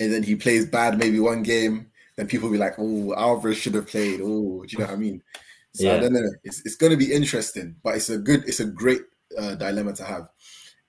[0.00, 3.58] and then he plays bad maybe one game, then people will be like, "Oh, Alvarez
[3.58, 5.24] should have played." Oh, do you know what I mean?
[5.72, 6.30] So I don't know.
[6.44, 9.02] It's it's gonna be interesting, but it's a good, it's a great
[9.38, 10.28] uh, dilemma to have.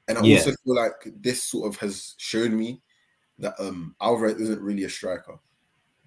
[0.10, 0.38] And I Yeah.
[0.38, 2.82] also feel like this sort of has shown me
[3.40, 5.40] that um Alvarez isn't really a striker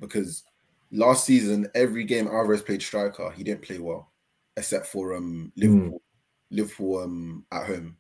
[0.01, 0.45] because
[0.93, 4.13] last season every game Alvarez played striker, he didn't play well,
[4.57, 6.03] except for um Liverpool.
[6.51, 7.97] Liverpool um at home,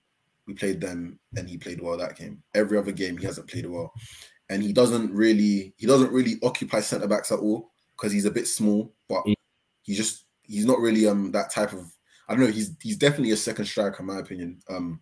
[0.46, 2.42] we played them and he played well that game.
[2.54, 3.92] Every other game he hasn't played well,
[4.52, 8.30] and he doesn't really he doesn't really occupy centre backs at all because he's a
[8.30, 9.34] bit small, but Yeah.
[9.82, 11.90] he just he's not really um that type of
[12.28, 12.52] I don't know.
[12.52, 14.60] He's he's definitely a second striker in my opinion.
[14.68, 15.00] Um,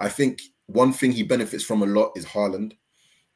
[0.00, 2.72] I think one thing he benefits from a lot is Haaland.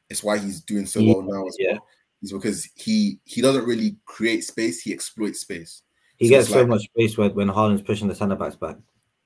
[0.09, 1.73] It's why he's doing so well now as yeah.
[1.73, 1.87] well.
[2.23, 5.83] Is because he he doesn't really create space; he exploits space.
[6.17, 8.77] He So gets so like- much space when, when Haaland's pushing the centre backs back.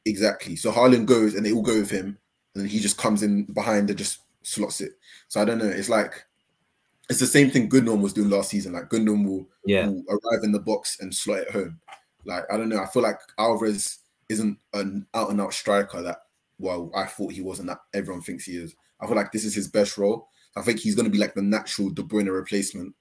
[0.05, 0.55] Exactly.
[0.57, 2.17] So Haaland goes and they all go with him,
[2.53, 4.93] and then he just comes in behind and just slots it.
[5.29, 5.69] So I don't know.
[5.69, 6.25] It's like
[7.09, 8.73] it's the same thing Gundogan was doing last season.
[8.73, 9.87] Like Gundogan will, Yeah.
[9.87, 11.79] will arrive in the box and slot it home.
[12.25, 12.81] Like I don't know.
[12.81, 13.99] I feel like Alvarez
[14.29, 16.19] isn't an out and out striker that
[16.59, 18.75] well I thought he was and that everyone thinks he is.
[19.01, 20.29] I feel like this is his best role.
[20.55, 22.93] I think he's going to be like the natural De Bruyne replacement.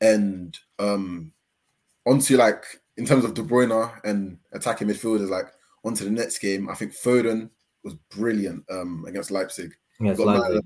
[0.00, 1.32] And um
[2.06, 2.64] onto like
[2.96, 5.46] in terms of De Bruyne and attacking midfielders, like
[5.84, 7.50] onto the next game, I think Foden
[7.82, 9.74] was brilliant um against Leipzig.
[10.00, 10.64] Against Leipzig.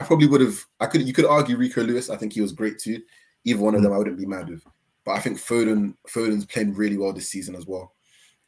[0.00, 0.64] I, probably would have.
[0.80, 1.02] I could.
[1.06, 2.10] You could argue Rico Lewis.
[2.10, 3.02] I think he was great too.
[3.44, 3.84] Either one of Mm.
[3.84, 4.62] them, I wouldn't be mad with.
[5.04, 5.94] But I think Foden.
[6.08, 7.94] Foden's playing really well this season as well.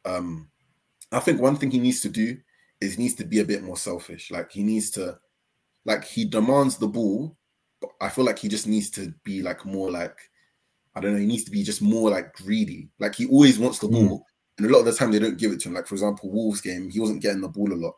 [0.04, 0.48] Um,
[1.12, 2.36] I think one thing he needs to do
[2.80, 4.30] is he needs to be a bit more selfish.
[4.30, 5.18] Like he needs to,
[5.84, 7.36] like he demands the ball,
[7.80, 10.16] but I feel like he just needs to be like more like,
[10.94, 11.18] I don't know.
[11.18, 12.88] He needs to be just more like greedy.
[12.98, 14.08] Like he always wants the Mm.
[14.08, 14.26] ball,
[14.58, 15.74] and a lot of the time they don't give it to him.
[15.74, 17.94] Like for example, Wolves game, he wasn't getting the ball a lot.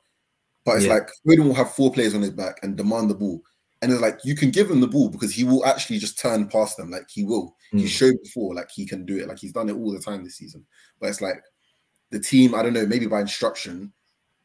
[0.65, 0.95] But it's Yeah.
[0.95, 3.43] like Foden will have four players on his back and demand the ball.
[3.81, 6.49] And it's like you can give him the ball because he will actually just turn
[6.49, 6.91] past them.
[6.91, 7.57] Like he will.
[7.73, 7.89] He Mm.
[7.89, 9.27] showed before, like he can do it.
[9.27, 10.65] Like he's done it all the time this season.
[11.01, 11.43] But it's like
[12.11, 13.93] the team, I don't know, maybe by instruction,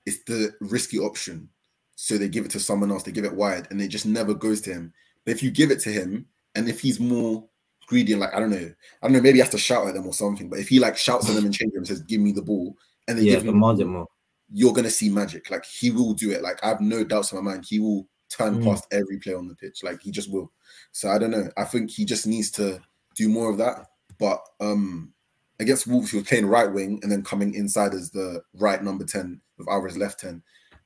[0.08, 1.50] it's the risky option.
[1.96, 4.34] So they give it to someone else, they give it wide, and it just never
[4.34, 4.94] goes to him.
[5.26, 7.48] But if you give it to him, and if he's more
[7.88, 9.94] greedy and like, I don't know, I don't know, maybe he has to shout at
[9.94, 10.50] them or something.
[10.50, 12.42] But if he like shouts at them and change room and says, Give me the
[12.42, 12.76] ball,
[13.08, 14.08] and they Yeah, give him the more.
[14.52, 15.50] You're gonna see magic.
[15.52, 16.42] Like he will do it.
[16.42, 17.66] Like I have no doubts in my mind.
[17.68, 18.64] He will turn Mm.
[18.66, 19.84] past every player on the pitch.
[19.84, 20.52] Like he just will.
[20.92, 21.50] So I don't know.
[21.58, 22.80] I think he just needs to
[23.16, 23.88] do more of that.
[24.20, 25.14] But um
[25.60, 29.04] against Wolves, he was playing right wing and then coming inside as the right number
[29.06, 30.42] 10 with Alvarez left 10.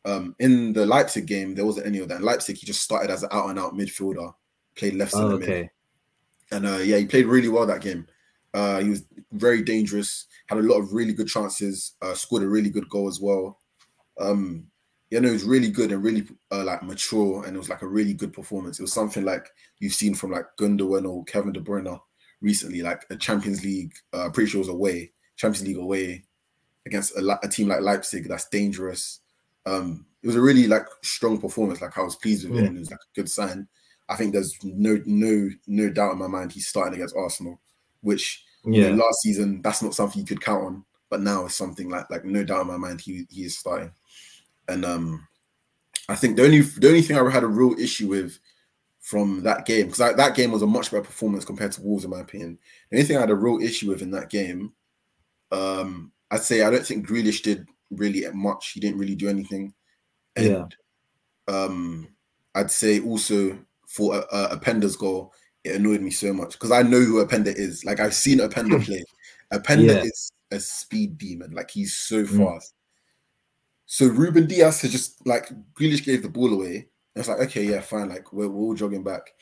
[0.06, 2.18] Um in the Leipzig game, there wasn't any of that.
[2.20, 4.34] In Leipzig, he just started as an out and out midfielder,
[4.76, 5.70] played left Oh, center mid.
[6.54, 8.06] And uh, yeah, he played really well that game.
[8.54, 12.48] Uh, he was very dangerous, had a lot of really good chances, uh, scored a
[12.48, 13.60] really good goal as well.
[14.20, 14.68] Um,
[15.10, 17.82] yeah, no, it was really good and really uh, like mature, and it was like
[17.82, 18.80] a really good performance.
[18.80, 19.48] It was something like
[19.80, 22.00] you've seen from like Gundogan or Kevin De Bruyne
[22.42, 23.94] recently, like a Champions League.
[24.14, 26.24] Uh, pretty sure it was away, Champions League away
[26.86, 29.20] against a, a team like Leipzig that's dangerous.
[29.66, 31.82] Um, it was a really like strong performance.
[31.82, 32.68] Like I was pleased with it, Mm.
[32.68, 33.68] and it was like a good sign.
[34.10, 37.61] I think there's no no no doubt in my mind he's starting against Arsenal,
[38.02, 41.56] which you know, last season that's not something you could count on, but now it's
[41.56, 43.92] something like like no doubt in my mind he he is starting.
[44.68, 45.28] And um
[46.10, 48.40] I think the only the only thing I had a real issue with
[49.00, 52.12] from that game because that game was a much better performance compared to Wolves in
[52.12, 52.60] my opinion.
[52.90, 54.74] The only thing I had a real issue with in that game,
[55.52, 58.72] um, I'd say I don't think Grealish did really much.
[58.72, 59.74] He didn't really do anything.
[60.36, 60.66] And Yeah.
[61.48, 62.10] um,
[62.56, 65.34] I'd say also for a, a Openda's goal,
[65.64, 67.86] it annoyed me so much because I know who Openda is.
[67.86, 69.04] Like I've seen Openda play.
[69.54, 70.04] Openda Yeah.
[70.04, 71.52] is a speed demon.
[71.52, 72.38] Like he's so Mm.
[72.54, 72.74] fast.
[73.86, 76.88] So Ruben Dias has just like Grealish gave the ball away.
[77.14, 78.10] And it's like, okay, yeah, fine.
[78.10, 79.34] Like we're, we're all jogging back.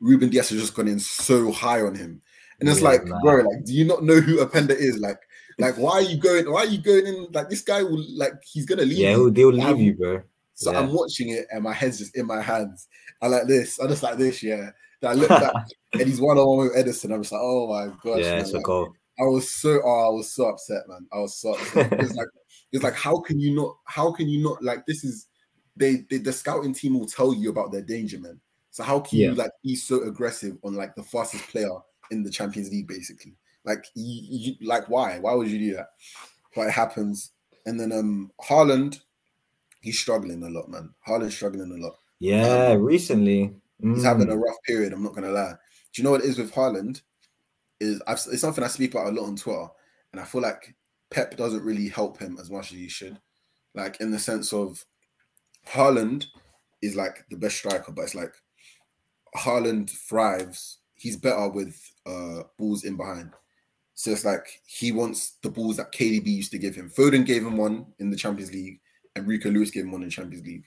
[0.00, 2.22] Ruben Dias has just gone in so high on him.
[2.60, 3.18] And it's Yeah, like, man.
[3.22, 4.98] bro, like, do you not know who Openda is?
[4.98, 5.18] Like,
[5.58, 6.50] like, why are you going?
[6.50, 7.26] Why are you going in?
[7.32, 8.98] Like, this guy will like he's gonna leave.
[8.98, 9.16] Yeah, you.
[9.16, 10.22] he'll, they'll leave you, bro.
[10.54, 10.80] So Yeah.
[10.80, 12.86] I'm watching it and my head's just in my hands.
[13.20, 13.80] I like this.
[13.80, 14.70] I just like this, yeah.
[15.02, 15.54] I look back
[15.92, 17.14] and he's one on one with Ederson.
[17.14, 18.20] I'm just like, oh my gosh.
[18.20, 18.40] yeah, man.
[18.40, 18.92] it's a Like, goal.
[19.20, 21.06] I was so oh, I was so upset, man.
[21.12, 21.92] I was so upset.
[22.00, 22.28] it's like
[22.72, 25.26] it's like how can you not how can you not like this is
[25.76, 28.40] they, they the scouting team will tell you about their danger, man.
[28.70, 31.70] So how can you like be so aggressive on like the fastest player
[32.10, 33.34] in the Champions League, basically?
[33.64, 35.18] Like you, you like why?
[35.18, 35.88] Why would you do that?
[36.54, 37.32] But it happens.
[37.66, 39.00] And then um Haaland,
[39.80, 40.94] he's struggling a lot, man.
[41.06, 41.96] Haaland's struggling a lot.
[42.20, 44.04] Yeah, um, recently he's mm.
[44.04, 44.92] having a rough period.
[44.92, 45.54] I'm not gonna lie.
[45.92, 47.02] Do you know what it is with Haaland?
[47.80, 49.66] Is I've, it's something I speak about a lot on Twitter,
[50.12, 50.74] and I feel like
[51.10, 53.18] Pep doesn't really help him as much as he should.
[53.74, 54.84] Like in the sense of
[55.66, 56.26] Haaland
[56.82, 58.34] is like the best striker, but it's like
[59.36, 60.78] Haaland thrives.
[60.94, 63.32] He's better with uh balls in behind.
[63.94, 66.88] So it's like he wants the balls that KDB used to give him.
[66.88, 68.80] Foden gave him one in the Champions League,
[69.16, 70.66] and Rico Lewis gave him one in the Champions League.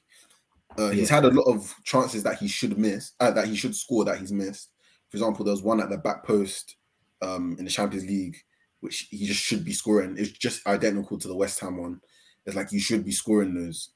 [0.78, 3.76] Uh, he's had a lot of chances that he should miss, uh, that he should
[3.76, 4.72] score that he's missed.
[5.10, 6.78] For example, there was one at the back post
[7.22, 8.38] um, in the Champions League,
[8.80, 10.16] which he just should be scoring.
[10.18, 12.00] It's just identical to the West Ham one.
[12.46, 13.92] It's like you should be scoring those,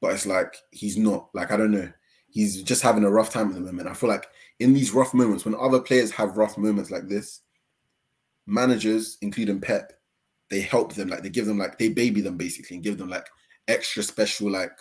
[0.00, 1.28] but it's like he's not.
[1.34, 1.90] Like I don't know,
[2.28, 3.88] he's just having a rough time at the moment.
[3.88, 4.26] I feel like
[4.58, 7.40] in these rough moments, when other players have rough moments like this,
[8.46, 9.92] managers, including Pep,
[10.50, 13.08] they help them, like they give them like they baby them basically and give them
[13.08, 13.26] like
[13.68, 14.72] extra special, like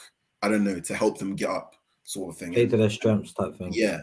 [0.41, 2.53] I don't know, to help them get up, sort of thing.
[2.53, 3.71] Play to their strengths type thing.
[3.73, 4.01] Yeah.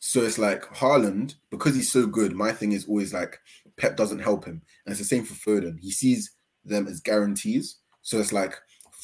[0.00, 3.38] So it's like Haaland, because he's so good, my thing is always like
[3.76, 4.60] Pep doesn't help him.
[4.84, 5.78] And it's the same for Foden.
[5.80, 6.32] He sees
[6.64, 7.76] them as guarantees.
[8.02, 8.54] So it's like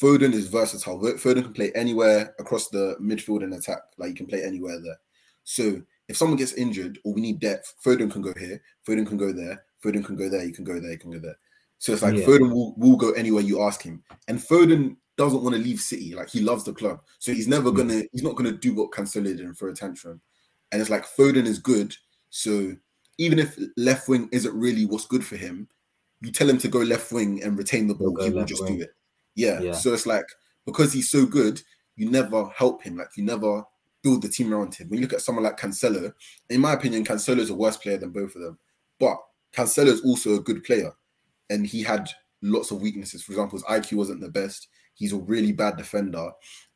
[0.01, 0.99] Foden is versatile.
[0.99, 3.79] Foden can play anywhere across the midfield and attack.
[3.97, 4.99] Like you can play anywhere there.
[5.45, 9.17] So if someone gets injured or we need depth, Foden can go here, Foden can
[9.17, 11.37] go there, Foden can go there, you can go there, you can go there.
[11.79, 12.25] So it's like yeah.
[12.25, 14.03] Foden will, will go anywhere you ask him.
[14.27, 16.13] And Foden doesn't want to leave City.
[16.13, 17.01] Like he loves the club.
[17.19, 17.77] So he's never mm.
[17.77, 20.21] gonna, he's not gonna do what Cancelo did and throw a tantrum.
[20.71, 21.95] And it's like Foden is good.
[22.29, 22.75] So
[23.17, 25.67] even if left wing isn't really what's good for him,
[26.21, 28.77] you tell him to go left wing and retain the ball, he will just wing.
[28.77, 28.89] do it.
[29.35, 29.61] Yeah.
[29.61, 29.71] yeah.
[29.71, 30.25] So it's like
[30.65, 31.61] because he's so good,
[31.95, 32.97] you never help him.
[32.97, 33.63] Like you never
[34.03, 34.89] build the team around him.
[34.89, 36.13] When you look at someone like Cancelo,
[36.49, 38.57] in my opinion, Cancelo is a worse player than both of them.
[38.99, 39.17] But
[39.53, 40.91] Cancelo is also a good player,
[41.49, 42.09] and he had
[42.41, 43.23] lots of weaknesses.
[43.23, 44.67] For example, his IQ wasn't the best.
[44.93, 46.31] He's a really bad defender,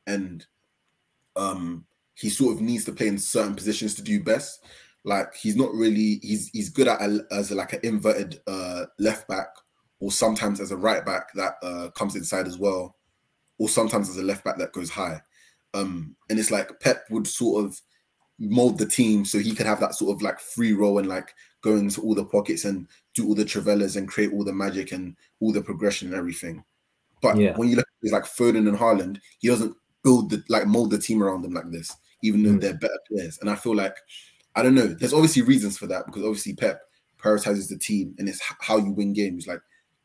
[0.07, 0.45] and
[1.35, 4.65] um, he sort of needs to play in certain positions to do best.
[5.03, 8.85] Like he's not really he's he's good at a, as a, like an inverted uh,
[8.99, 9.47] left back,
[9.99, 12.95] or sometimes as a right back that uh, comes inside as well,
[13.57, 15.21] or sometimes as a left back that goes high.
[15.73, 17.81] Um, and it's like Pep would sort of
[18.39, 21.33] mold the team so he could have that sort of like free role and like
[21.61, 24.91] go into all the pockets and do all the trivelas and create all the magic
[24.91, 26.63] and all the progression and everything.
[27.21, 27.55] But yeah.
[27.55, 30.91] when you look at it's like Foden and Haaland, he doesn't build the like mold
[30.91, 32.61] the team around them like this, even though mm.
[32.61, 33.39] they're better players.
[33.39, 33.95] And I feel like
[34.55, 34.87] I don't know.
[34.87, 36.81] There's obviously reasons for that because obviously Pep
[37.17, 39.47] prioritizes the team and it's how you win games.
[39.47, 39.61] Like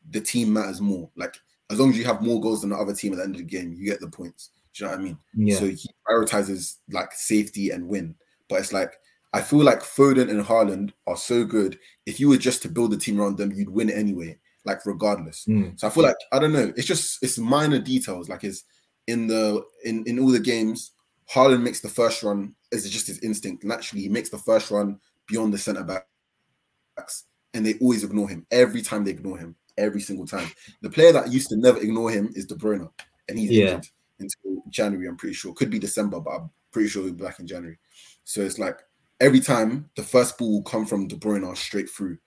[0.09, 1.09] the team matters more.
[1.17, 1.35] Like
[1.69, 3.41] as long as you have more goals than the other team at the end of
[3.41, 4.51] the game, you get the points.
[4.75, 5.17] Do you know what I mean?
[5.33, 5.57] Yeah.
[5.57, 8.15] So he prioritizes like safety and win.
[8.47, 8.93] But it's like
[9.33, 11.77] I feel like Foden and Haaland are so good.
[12.05, 15.45] If you were just to build a team around them, you'd win anyway, like regardless.
[15.47, 15.79] Mm.
[15.79, 16.73] So I feel like I don't know.
[16.75, 18.29] It's just it's minor details.
[18.29, 18.63] Like it's
[19.07, 20.91] in the in in all the games,
[21.31, 22.55] Haaland makes the first run.
[22.71, 23.63] Is just his instinct.
[23.63, 28.45] Naturally, he makes the first run beyond the centre backs, and they always ignore him.
[28.51, 30.51] Every time they ignore him, every single time.
[30.81, 32.89] The player that used to never ignore him is De Bruyne,
[33.27, 33.65] and he's yeah.
[33.75, 33.87] injured
[34.19, 35.07] until January.
[35.07, 35.53] I'm pretty sure.
[35.53, 37.77] Could be December, but I'm pretty sure he'll be back in January.
[38.23, 38.79] So it's like
[39.19, 42.17] every time the first ball will come from De Bruyne straight through.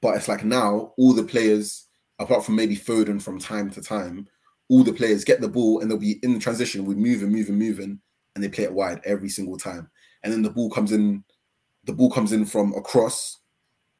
[0.00, 1.86] But it's like now all the players,
[2.18, 4.26] apart from maybe Foden from time to time,
[4.68, 7.58] all the players get the ball and they'll be in the transition with moving, moving,
[7.58, 8.00] moving,
[8.34, 9.88] and they play it wide every single time.
[10.22, 11.24] And then the ball comes in,
[11.84, 13.38] the ball comes in from across,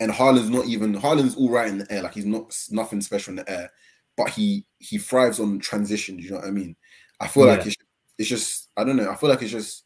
[0.01, 3.33] and Haaland's not even Haaland's all right in the air, like he's not nothing special
[3.33, 3.71] in the air,
[4.17, 6.25] but he he thrives on transitions.
[6.25, 6.75] You know what I mean?
[7.23, 7.53] I feel yeah.
[7.53, 7.77] like it's,
[8.19, 9.11] it's just I don't know.
[9.11, 9.85] I feel like it's just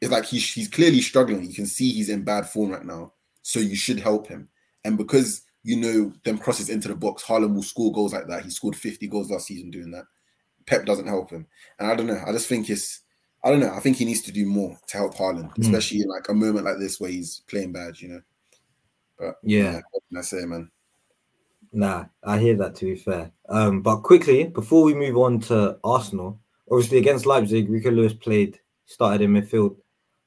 [0.00, 1.44] it's like he's he's clearly struggling.
[1.44, 3.12] You can see he's in bad form right now.
[3.42, 4.48] So you should help him.
[4.84, 8.44] And because you know them crosses into the box, Haaland will score goals like that.
[8.44, 10.04] He scored 50 goals last season doing that.
[10.66, 11.46] Pep doesn't help him.
[11.78, 12.20] And I don't know.
[12.26, 13.02] I just think it's
[13.44, 13.72] I don't know.
[13.72, 15.58] I think he needs to do more to help Haaland, mm.
[15.58, 18.20] especially in like a moment like this where he's playing bad, you know.
[19.18, 20.70] But yeah, what can I say, man?
[21.72, 23.30] Nah, I hear that to be fair.
[23.48, 26.40] Um, but quickly, before we move on to Arsenal,
[26.70, 29.76] obviously against Leipzig, Rico Lewis played, started in midfield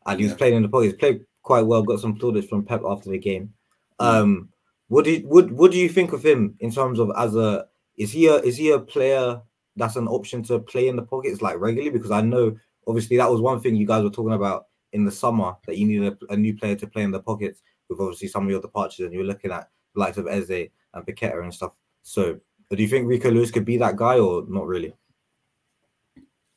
[0.05, 0.87] and he was playing in the pocket.
[0.87, 1.83] He played quite well.
[1.83, 3.53] Got some plaudits from Pep after the game.
[3.99, 4.49] Um,
[4.87, 7.67] what do you, what what do you think of him in terms of as a
[7.97, 9.41] is he a is he a player
[9.75, 11.91] that's an option to play in the pockets like regularly?
[11.91, 15.11] Because I know obviously that was one thing you guys were talking about in the
[15.11, 18.27] summer that you needed a, a new player to play in the pockets with obviously
[18.27, 21.43] some of your departures and you were looking at the likes of Eze and Paqueta
[21.43, 21.73] and stuff.
[22.01, 22.39] So
[22.71, 24.95] do you think Rico Lewis could be that guy or not really?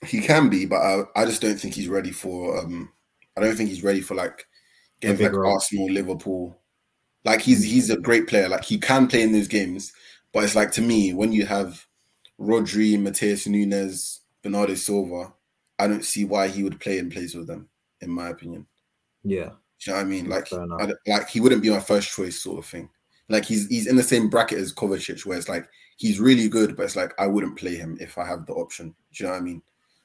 [0.04, 2.90] He can be, but I, I just don't think he's ready for um
[3.36, 4.46] I don't think he's ready for like
[5.00, 5.54] games like role.
[5.54, 6.58] Arsenal, Liverpool.
[7.24, 8.48] Like he's he's a great player.
[8.48, 9.92] Like he can play in those games,
[10.32, 11.86] but it's like to me when you have
[12.40, 15.32] Rodri, Matheus Nunes, Bernardo Silva,
[15.78, 17.68] I don't see why he would play in place with them,
[18.00, 18.66] in my opinion.
[19.22, 19.50] Yeah.
[19.84, 20.28] Do you know what I mean?
[20.28, 22.88] Like, I like he wouldn't be my first choice, sort of thing.
[23.28, 26.76] Like he's he's in the same bracket as Kovacic, where it's like he's really good,
[26.76, 28.94] but it's like I wouldn't play him if I have the option.
[29.12, 29.62] Do you know what I mean?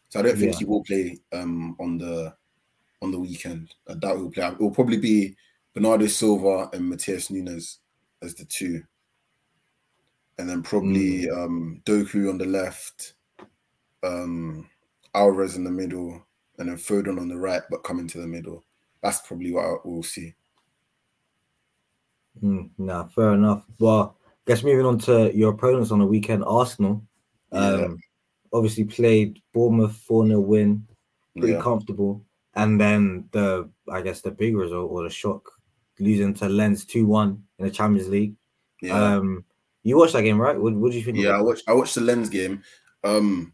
[0.09, 0.59] So I don't think Yeah.
[0.59, 2.33] he will play um on the
[3.01, 3.73] on the weekend.
[3.87, 4.47] I doubt he'll play.
[4.47, 5.35] It will probably be
[5.73, 7.79] Bernardo Silva and Matheus Nunes
[8.21, 8.81] as the two,
[10.37, 11.37] and then probably Mm.
[11.37, 13.13] um Doku on the left,
[14.03, 14.69] um
[15.13, 16.25] Alvarez in the middle,
[16.57, 18.63] and then Foden on the right, but coming to the middle.
[19.03, 20.33] That's probably what we'll see.
[22.41, 23.65] Mm, nah, fair enough.
[23.79, 27.03] Well, guess moving on to your opponents on the weekend, Arsenal.
[27.51, 27.87] Um, Yeah.
[28.53, 30.87] Obviously played Bournemouth 4 0 win,
[31.37, 31.61] pretty Yeah.
[31.61, 32.23] comfortable.
[32.55, 35.49] And then the, I guess, the big result or the shock,
[35.99, 38.35] losing to Lens 2 1 in the Champions League.
[38.81, 39.15] Yeah.
[39.15, 39.45] Um,
[39.83, 40.59] you watched that game, right?
[40.59, 41.17] What, what do you think?
[41.17, 42.61] Yeah, I watched I watched the Lens game.
[43.03, 43.53] Um,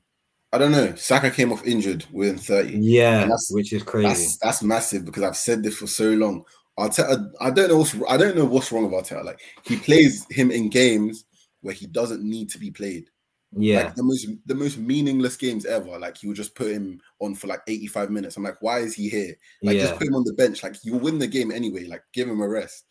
[0.51, 0.93] I don't know.
[0.95, 2.77] Saka came off injured within 30.
[2.79, 4.07] Yeah, that's- which is crazy.
[4.07, 6.43] That's that's massive because I've said this for so long.
[6.79, 9.23] Arteta, I don't know what's I don't know what's wrong with Arteta.
[9.23, 11.25] Like he plays him in games
[11.61, 13.09] where he doesn't need to be played.
[13.55, 15.97] Yeah, Like the most the most meaningless games ever.
[15.99, 18.37] Like you would just put him on for like 85 minutes.
[18.37, 19.35] I'm like, why is he here?
[19.61, 20.63] Like yeah, just put him on the bench.
[20.63, 21.85] Like you'll win the game anyway.
[21.85, 22.85] Like give him a rest.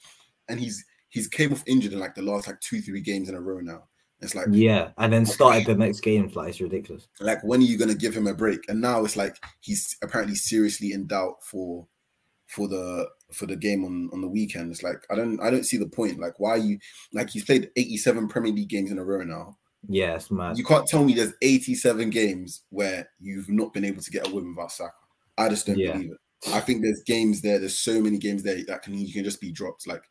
[0.49, 3.35] And he's he's came off injured in like the last like two, three games in
[3.35, 3.85] a row now.
[4.21, 4.91] It's like yeah.
[4.99, 6.31] And then started the next game.
[6.35, 7.09] Like, it's ridiculous.
[7.21, 8.61] like when are you gonna give him a break?
[8.69, 11.87] And now it's like he's apparently seriously in doubt for
[12.47, 14.71] for the for the game on on the weekend.
[14.71, 16.21] It's like I don't I don't see the point.
[16.21, 16.79] Like why are you
[17.13, 19.57] like he's played 87 Premier League games in a row now.
[19.89, 20.57] Yeah, man.
[20.57, 24.31] You can't tell me there's 87 games where you've not been able to get a
[24.31, 24.95] win without Saka.
[25.37, 25.93] I just don't Yeah.
[25.93, 26.19] believe it.
[26.53, 27.59] I think there's games there.
[27.59, 29.87] There's so many games there that can you can just be dropped.
[29.87, 30.03] Like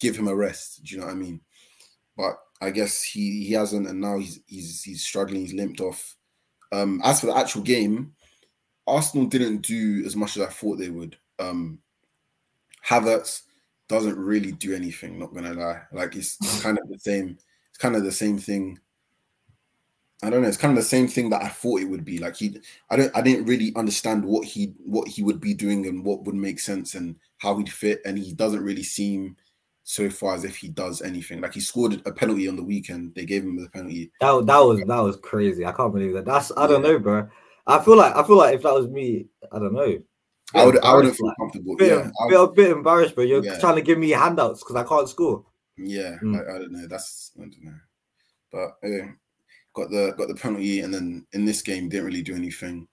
[0.00, 0.82] give him a rest.
[0.84, 1.40] Do you know what I mean?
[2.16, 5.40] But I guess he he hasn't, and now he's he's he's struggling.
[5.40, 6.16] He's limped off.
[6.72, 8.14] Um, as for the actual game,
[8.86, 11.16] Arsenal didn't do as much as I thought they would.
[11.38, 11.80] Um,
[12.88, 13.42] Havertz
[13.88, 15.18] doesn't really do anything.
[15.18, 17.38] Not gonna lie, like it's kind of the same.
[17.70, 18.78] It's kind of the same thing.
[20.22, 20.48] I don't know.
[20.48, 22.18] It's kind of the same thing that I thought it would be.
[22.18, 22.58] Like he,
[22.90, 26.24] I don't, I didn't really understand what he, what he would be doing and what
[26.24, 28.00] would make sense and how he'd fit.
[28.06, 29.36] And he doesn't really seem
[29.84, 31.40] so far as if he does anything.
[31.40, 33.14] Like he scored a penalty on the weekend.
[33.14, 34.10] They gave him the penalty.
[34.20, 35.64] That, that was that was crazy.
[35.64, 36.24] I can't believe that.
[36.24, 37.28] That's I don't know, bro.
[37.66, 39.98] I feel like I feel like if that was me, I don't know.
[40.54, 41.76] I would, I wouldn't feel like, comfortable.
[41.76, 43.24] Bit, Yeah, bit, a bit embarrassed, bro.
[43.24, 43.58] You're Yeah.
[43.58, 45.44] trying to give me handouts because I can't score.
[45.76, 46.36] Yeah, Mm.
[46.36, 46.86] I, I don't know.
[46.86, 47.74] That's I don't know,
[48.50, 49.08] but yeah,
[49.76, 52.88] got the got the penalty, and then in this game didn't really do anything.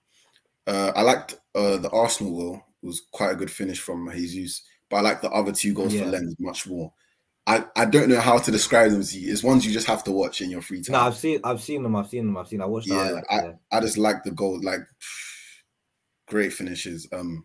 [0.66, 2.62] Uh, I liked uh, the Arsenal goal.
[2.82, 5.94] It was quite a good finish from Jesus, but I like the other two goals
[5.94, 6.04] Yeah.
[6.04, 6.92] for Lens much more.
[7.46, 9.30] I, I don't know how to describe them to you.
[9.30, 10.92] It's ones you just have to watch in your free time.
[10.94, 11.96] No, I've seen I've seen them.
[11.96, 12.36] I've seen them.
[12.38, 12.62] I've seen.
[12.62, 12.86] I watched.
[12.88, 13.52] Yeah, yeah.
[13.72, 14.80] I just like the goal, like
[16.26, 17.06] great finishes.
[17.12, 17.44] Um,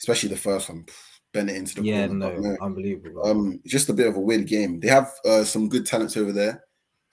[0.00, 0.84] especially the first one,
[1.32, 2.32] Bennett into the yeah, corner.
[2.32, 3.26] no, no, unbelievable.
[3.26, 4.78] um, just a bit of a weird game.
[4.80, 6.62] They have uh, some good talents over there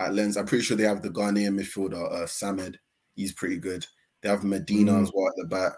[0.07, 0.37] at Lens.
[0.37, 2.77] I'm pretty sure they have the Ghanaian midfielder uh, Samed.
[3.15, 3.85] He's pretty good.
[4.21, 5.03] They have Medina Mm.
[5.03, 5.75] as well at the back.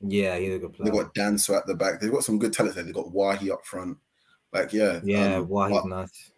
[0.00, 0.90] yeah, he's a good player.
[0.90, 2.00] They got Danso at the back.
[2.00, 2.84] They've got some good talent there.
[2.84, 3.98] They got Wahi up front.
[4.52, 6.30] Like yeah, yeah, um, but nice.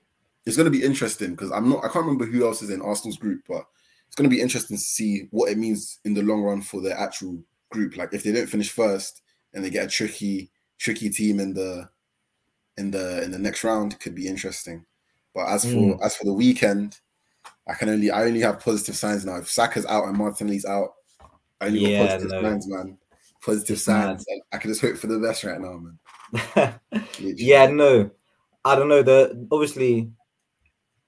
[0.47, 1.79] it's going to be interesting because I'm not.
[1.85, 3.65] I can't remember who else is in Arsenal's group, but
[4.07, 6.81] it's going to be interesting to see what it means in the long run for
[6.81, 7.41] their actual
[7.71, 7.97] group.
[7.97, 9.23] Like if they don't finish first
[9.55, 11.89] and they get a tricky, tricky team in the
[12.79, 14.85] in the in the next round, could be interesting.
[15.35, 16.03] But as for Mm.
[16.03, 16.99] as for the weekend,
[17.69, 19.37] I can only I only have positive signs now.
[19.37, 20.91] If Saka's out and Martinelli's out,
[21.61, 22.43] I only Yeah, got positive no.
[22.43, 22.99] signs, man.
[23.45, 24.25] Positive It's signs.
[24.53, 26.81] I, I can just hope for the best right now, man.
[27.19, 28.11] Yeah, no,
[28.65, 29.03] I don't know.
[29.03, 30.11] The obviously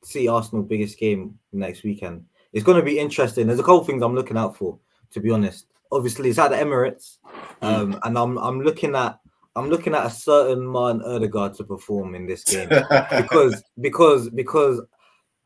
[0.05, 2.25] see Arsenal biggest game next weekend.
[2.53, 3.47] It's going to be interesting.
[3.47, 4.79] There's a couple things I'm looking out for,
[5.13, 5.67] to be honest.
[5.91, 7.19] Obviously, it's at the Emirates,
[7.61, 9.19] um, and I'm I'm looking at
[9.57, 12.69] I'm looking at a certain man Odegaard to perform in this game
[13.17, 14.81] because because because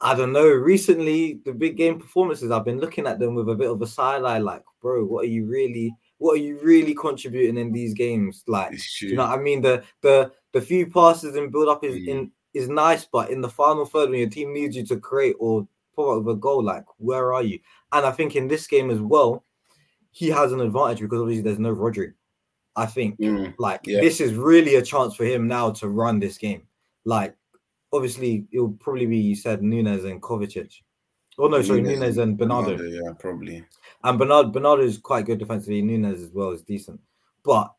[0.01, 0.47] I don't know.
[0.47, 3.87] Recently, the big game performances, I've been looking at them with a bit of a
[3.87, 7.95] side eye, like, bro, what are you really, what are you really contributing in these
[7.95, 8.43] games?
[8.47, 9.09] Like, it's do true.
[9.11, 9.63] you know what I mean?
[9.63, 12.09] The the the few passes and build up is Mm.
[12.09, 15.37] in is nice, but in the final third, when your team needs you to create
[15.39, 17.59] or put up with a goal, like, where are you?
[17.93, 19.45] And I think in this game as well,
[20.11, 22.13] he has an advantage because obviously there's no Rodri.
[22.75, 24.01] I think Mm, like Yeah.
[24.01, 26.67] this is really a chance for him now to run this game.
[27.05, 27.35] Like
[27.93, 30.83] obviously it'll probably be you said Nunes and Kovacic.
[31.39, 32.77] Oh no, sorry, Nunes Nunes and Bernardo.
[32.83, 33.65] yeah, probably.
[34.05, 35.83] And Bernardo Bernardo is quite good defensively.
[35.83, 37.01] Nunes as well is decent,
[37.45, 37.73] but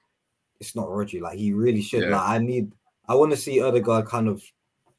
[0.60, 1.22] it's not Rodri.
[1.22, 2.04] Like he really should.
[2.04, 2.18] Yeah.
[2.18, 2.72] Like I need.
[3.10, 4.44] I want to see Odegaard kind of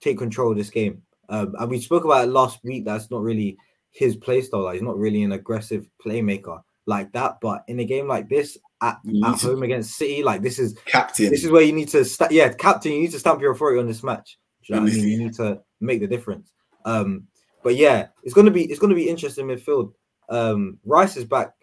[0.01, 1.03] take control of this game.
[1.29, 2.85] Um, and we spoke about it last week.
[2.85, 3.59] That's not really
[3.91, 4.63] his play style.
[4.63, 7.39] Like he's not really an aggressive playmaker like that.
[7.41, 11.31] But in a game like this, at, at home against City, like this is Captain.
[11.31, 13.79] this is where you need to sta yeah, captain, you need to stamp your authority
[13.79, 14.39] on this match.
[14.69, 15.09] Do you know what I mean?
[15.09, 16.53] You need to make the difference.
[16.85, 17.27] Um,
[17.63, 19.93] but yeah, it's gonna be it's gonna be interesting midfield.
[20.29, 21.55] Um, Rice is back,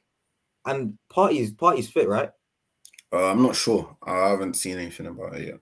[0.65, 2.31] and Partey's Partey's fit, right?
[3.13, 3.95] Uh, I'm not sure.
[4.03, 5.59] I haven't seen anything about it yet.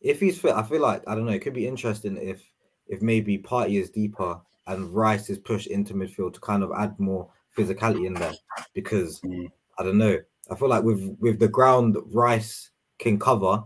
[0.00, 1.32] If he's fit, I feel like I don't know.
[1.32, 2.42] It could be interesting if
[2.88, 6.98] if maybe Partey is deeper and Rice is pushed into midfield to kind of add
[6.98, 8.34] more physicality in there
[8.74, 9.50] because Mm.
[9.78, 10.18] I don't know.
[10.50, 13.62] I feel like with with the ground Rice can cover,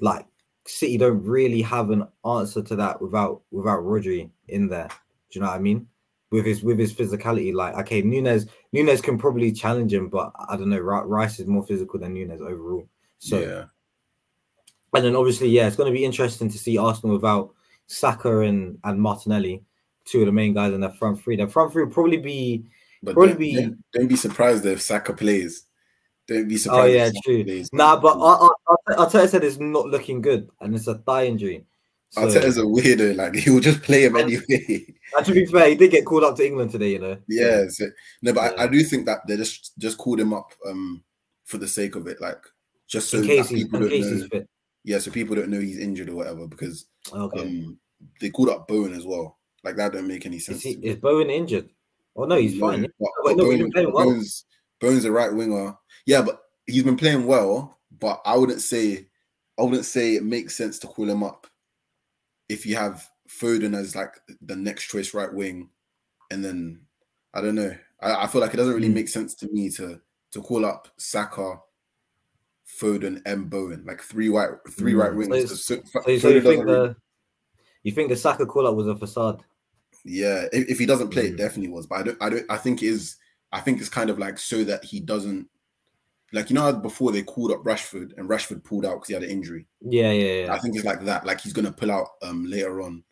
[0.00, 0.26] like
[0.66, 4.88] City don't really have an answer to that without without Rodri in there.
[4.88, 4.94] Do
[5.38, 5.86] you know what I mean?
[6.30, 10.56] With his with his physicality, like okay, Nunes Nunes can probably challenge him, but I
[10.56, 10.78] don't know.
[10.78, 12.88] Rice is more physical than Nunes overall.
[13.18, 13.64] So yeah,
[14.94, 17.52] and then obviously, yeah, it's going to be interesting to see Arsenal without
[17.86, 19.62] Saka and and Martinelli,
[20.04, 21.36] two of the main guys in their front three.
[21.36, 22.64] Their front three will probably be
[23.04, 25.66] but Probably don't, be- don't, don't be surprised if Saka plays.
[26.26, 26.90] Don't be oh surprised.
[26.90, 27.44] if yeah, true.
[27.44, 27.70] plays.
[27.72, 28.48] Nah, but I,
[28.88, 31.66] I, Arteta said it's not looking good, and it's a thigh injury.
[32.10, 33.16] So, Arteta's a weirdo.
[33.16, 34.86] Like he will just play him anyway.
[35.16, 36.92] and to be fair, he did get called up to England today.
[36.92, 37.18] You know.
[37.28, 37.66] yeah.
[37.68, 37.86] So,
[38.22, 38.62] no, but I, Yeah.
[38.62, 41.02] I do think that they just just called him up um
[41.44, 42.40] for the sake of it, like
[42.86, 44.44] just so that people don't know.
[44.84, 47.40] Yeah, so people don't know he's injured or whatever because Okay.
[47.40, 47.78] um
[48.20, 49.38] they called up Bowen as well.
[49.62, 50.58] Like that don't make any sense.
[50.58, 51.68] is he is Bowen injured?
[52.16, 52.82] Oh no, he's fine.
[52.82, 54.04] But, but no, he's Bowen- playing well.
[54.04, 54.44] Bowen's,
[54.84, 55.76] Bowen's a right winger.
[56.06, 57.78] Yeah, but he's been playing well.
[57.98, 59.06] But I wouldn't say,
[59.58, 61.46] I wouldn't say it makes sense to call him up
[62.48, 65.70] if you have Foden as like the next choice right wing,
[66.30, 66.80] and then
[67.32, 67.74] I don't know.
[68.00, 68.94] I, I feel like it doesn't really Hmm.
[68.94, 70.00] make sense to me to
[70.32, 71.60] to call up Saka,
[72.80, 74.98] Foden, and Bowen like three white three Hmm.
[75.00, 75.34] right wings.
[75.36, 76.96] it's- So- So, so you think doesn't really- the
[77.84, 79.42] you think the Saka call up was a facade?
[80.04, 81.32] Yeah, if, if he doesn't play, Mm.
[81.32, 81.86] it definitely was.
[81.86, 83.16] But I don't, I don't, I think it is.
[83.54, 85.48] I think it's kind of like so that he doesn't,
[86.32, 89.14] like you know, how before they called up Rashford and Rashford pulled out because he
[89.14, 89.66] had an injury.
[89.80, 90.52] Yeah, yeah, yeah.
[90.52, 91.24] I think it's like that.
[91.24, 93.04] Like he's gonna pull out um later on,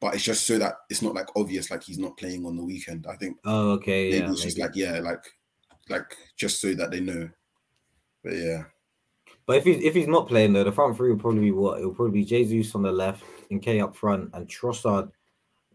[0.00, 2.64] but it's just so that it's not like obvious, like he's not playing on the
[2.64, 3.06] weekend.
[3.06, 4.32] I think Oh, okay, maybe yeah.
[4.32, 5.22] it's just like yeah, like
[5.90, 7.28] like just so that they know.
[8.24, 8.62] But yeah,
[9.46, 11.78] But if he's if he's not playing though, the front three will probably be what?
[11.78, 15.10] It'll probably be Jesus on the left, and K up front, and Trossard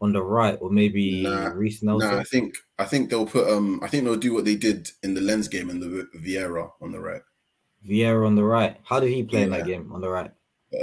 [0.02, 2.14] on the right, or maybe Nah, Reiss Nelson.
[2.14, 5.14] I think I think they'll put um I think they'll do what they did in
[5.14, 7.22] the Lens game and the Vieira on the right.
[7.88, 8.78] Vieira on the right.
[8.84, 10.32] How did he play in that game on the right?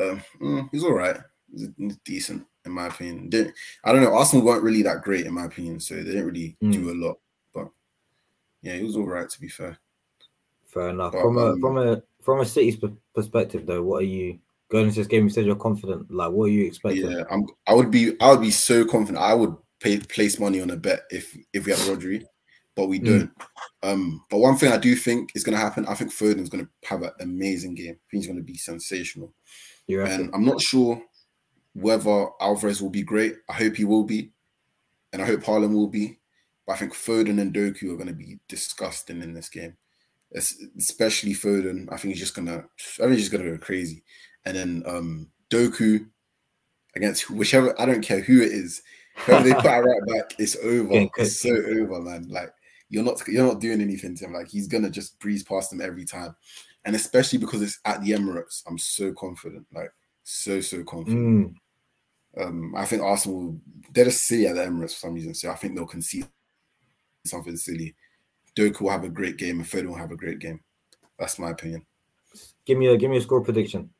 [0.01, 1.17] Um, mm, he's all right.
[1.55, 1.69] He's,
[2.05, 3.29] decent in my opinion.
[3.29, 3.55] Didn't,
[3.85, 4.15] I don't know.
[4.15, 6.73] Arsenal weren't really that great in my opinion, so they didn't really Mm.
[6.73, 7.19] do a lot.
[7.53, 7.69] But
[8.63, 9.79] yeah, he was all right to be fair.
[10.69, 11.13] Fair enough.
[11.13, 12.79] But, From a um, from a from a City's
[13.15, 14.39] perspective though, what are you
[14.73, 15.25] going into this game?
[15.25, 16.11] You said you're confident.
[16.11, 17.11] Like, what are you expecting?
[17.11, 17.47] Yeah, I'm.
[17.67, 18.19] I would be.
[18.21, 19.23] I would be so confident.
[19.23, 22.25] I would pay, place money on a bet if if we had Rodri,
[22.75, 23.05] but we Mm.
[23.05, 23.31] don't.
[23.83, 25.85] Um, but one thing I do think is going to happen.
[25.87, 27.95] I think Foden's going to have an amazing game.
[27.95, 29.35] I think he's going to be sensational.
[29.89, 30.21] Reckon?
[30.23, 31.03] And I'm not sure
[31.75, 33.35] whether Alvarez will be great.
[33.49, 34.31] I hope he will be,
[35.13, 36.19] and I hope Haaland will be.
[36.67, 39.77] But I think Foden and Doku are going to be disgusting in this game,
[40.79, 41.89] especially Foden.
[41.93, 42.59] I think he's just gonna.
[42.59, 44.05] I think he's just gonna go crazy.
[44.45, 46.07] And then um Doku
[46.97, 47.79] against whichever.
[47.81, 48.83] I don't care who it is.
[49.27, 50.89] Whoever they put right back, it's over.
[50.89, 52.29] Getting It's so over, man.
[52.29, 52.53] Like
[52.89, 54.33] you're not you're not doing anything to him.
[54.33, 56.35] Like he's gonna just breeze past him every time.
[56.85, 59.67] And especially because it's at the Emirates, I'm so confident.
[59.73, 59.93] Like
[60.25, 61.55] so so confident.
[62.37, 63.61] Mm, Um, I think Arsenal
[63.93, 65.35] they're just silly at the Emirates for some reason.
[65.35, 66.27] So I think they'll concede
[67.25, 67.95] something silly.
[68.57, 70.61] Doku will have a great game and Foden will have a great game.
[71.19, 71.87] That's my opinion.
[72.67, 73.91] give me a give me a score prediction.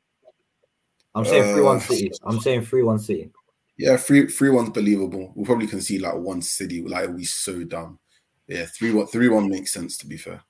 [1.15, 2.11] I'm saying three one Uh, City.
[2.23, 3.31] I'm saying three one City.
[3.77, 5.31] Yeah, three three one's believable.
[5.35, 6.83] We'll probably concede like one city.
[6.83, 7.99] Like it'll so dumb.
[8.47, 10.41] Yeah, three one three one makes sense to be fair.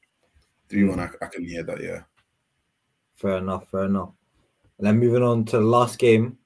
[0.70, 1.82] Three one, I, I can hear that.
[1.82, 2.02] Yeah.
[3.16, 3.70] Fair enough.
[3.70, 4.12] Fair enough.
[4.78, 6.38] And then moving on to the last game,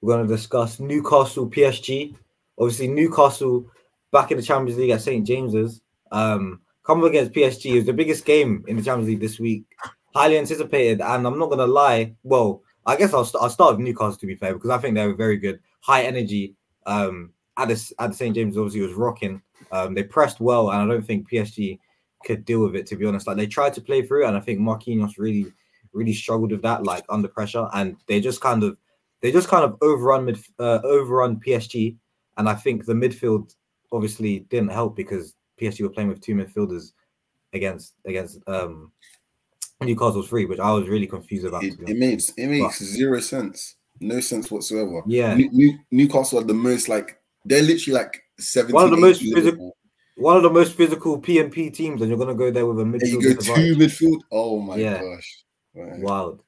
[0.00, 2.14] we're going to discuss Newcastle PSG.
[2.58, 3.66] Obviously, Newcastle
[4.12, 5.82] back in the Champions League at St James's.
[6.12, 9.64] Um, coming against PSG is the biggest game in the Champions League this week.
[10.14, 12.14] Highly anticipated, and I'm not going to lie.
[12.22, 14.94] Well, I guess I'll, st- I'll start with Newcastle to be fair because I think
[14.94, 16.54] they're very good, high energy.
[16.86, 19.40] Um, at the at the St James's, obviously, was rocking.
[19.72, 21.78] Um, they pressed well, and I don't think PSG
[22.24, 22.86] could deal with it.
[22.86, 25.52] To be honest, like they tried to play through, and I think Marquinhos really
[25.92, 28.76] really struggled with that, like under pressure, and they just kind of
[29.22, 31.96] they just kind of overrun mid uh, overrun PSG,
[32.36, 33.54] and I think the midfield
[33.92, 36.92] obviously didn't help because PSG were playing with two midfielders
[37.52, 38.90] against against um
[39.84, 41.64] Newcastle's free, which I was really confused about.
[41.64, 43.76] It, it makes it makes zero sense.
[44.00, 45.02] No sense whatsoever.
[45.06, 48.96] Yeah, New, New, Newcastle are the most like they're literally like 17 One of the
[48.96, 49.76] most Liverpool.
[50.16, 52.94] one of the most physical PMP teams, and you're gonna go there with a And
[52.94, 53.22] midfield.
[53.22, 54.20] you go two midfield.
[54.32, 55.00] Oh my Yeah.
[55.02, 55.44] gosh.
[55.74, 55.98] Right.
[56.00, 56.42] wild.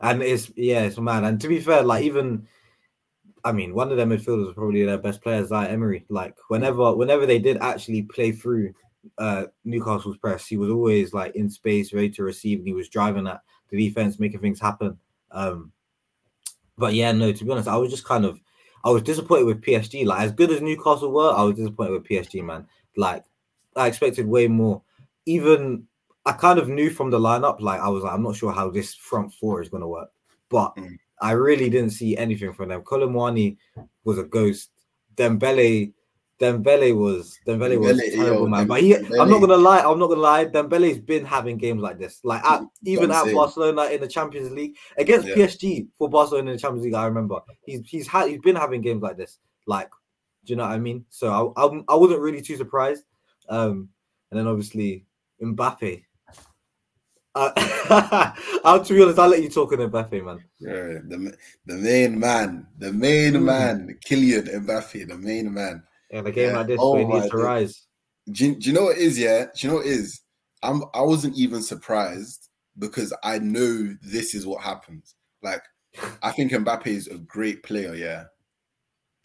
[0.00, 1.24] And it's yeah, it's mad.
[1.24, 2.46] And to be fair, like even
[3.44, 6.04] I mean, one of their midfielders was probably their best players, like Emery.
[6.08, 8.72] Like whenever whenever they did actually play through
[9.18, 12.88] uh Newcastle's press, he was always like in space, ready to receive, and he was
[12.88, 13.40] driving at
[13.70, 14.98] the defense, making things happen.
[15.30, 15.72] Um
[16.78, 18.40] but yeah, no, to be honest, I was just kind of
[18.84, 20.04] I was disappointed with PSG.
[20.04, 22.66] Like as good as Newcastle were, I was disappointed with PSG, man.
[22.96, 23.24] Like
[23.76, 24.82] I expected way more.
[25.26, 25.86] Even
[26.26, 28.70] I kind of knew from the lineup, like I was like, I'm not sure how
[28.70, 30.10] this front four is gonna work,
[30.48, 30.98] but Mm.
[31.20, 32.82] I really didn't see anything from them.
[32.82, 33.56] Kolo Muani
[34.02, 34.70] was a ghost.
[35.14, 35.92] Dembele,
[36.42, 38.66] Dembele was Dembele was Dembele, terrible, yo, man.
[38.66, 40.44] But he, I'm not gonna lie, I'm not gonna lie.
[40.46, 43.32] Dembele's been having games like this, like at, even at.
[43.32, 45.36] Barcelona in the Champions League against Yeah.
[45.36, 46.94] PSG for Barcelona in the Champions League.
[46.94, 49.38] I remember he's he's had he's been having games like this.
[49.66, 49.90] Like,
[50.44, 51.04] do you know what I mean?
[51.10, 53.04] So I I, I wasn't really too surprised.
[53.48, 53.88] Um,
[54.30, 55.06] and then obviously
[55.40, 56.02] Mbappe.
[57.34, 57.52] Uh,
[58.64, 60.44] I'll to be honest, I'll let you talk on Mbappe, man.
[60.58, 61.36] Yeah, the
[61.66, 63.42] the main man, the main Mm.
[63.44, 65.82] man, Kylian Mbappe, the main man.
[66.12, 66.56] In a game Yeah.
[66.58, 67.86] like this, Oh needs to rise.
[68.30, 69.18] Do you, do you know what it is?
[69.18, 70.20] Yeah, do you know what it is?
[70.62, 72.48] I'm I wasn't even surprised
[72.78, 75.16] because I know this is what happens.
[75.42, 75.62] Like,
[76.22, 78.24] I think Mbappe is a great player, yeah,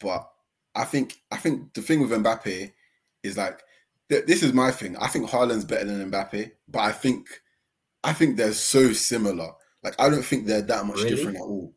[0.00, 0.28] but
[0.74, 2.72] I think I think the thing with Mbappe
[3.22, 3.60] is like
[4.08, 4.96] th- this is my thing.
[4.96, 7.26] I think Haaland's better than Mbappe, but I think
[8.04, 9.50] I think they're so similar.
[9.84, 11.10] Like, I don't think they're that much Really?
[11.10, 11.72] different at all.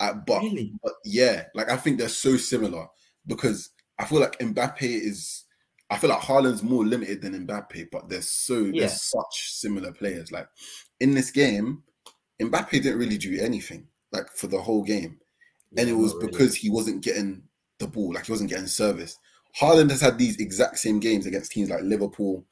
[0.00, 0.72] Uh, but Really?
[0.82, 2.86] but yeah, like I think they're so similar
[3.26, 5.44] because I feel like Mbappe is.
[5.90, 8.80] I feel like Haaland's more limited than Mbappe, but they're so Yeah.
[8.80, 10.32] they're such similar players.
[10.32, 10.48] Like
[11.00, 11.82] in this game,
[12.40, 15.20] Mbappe didn't really do anything like for the whole game,
[15.76, 16.28] and it was really.
[16.28, 17.42] because he wasn't getting
[17.78, 19.18] the ball, like he wasn't getting service.
[19.60, 22.44] Haaland has had these exact same games against teams like Liverpool,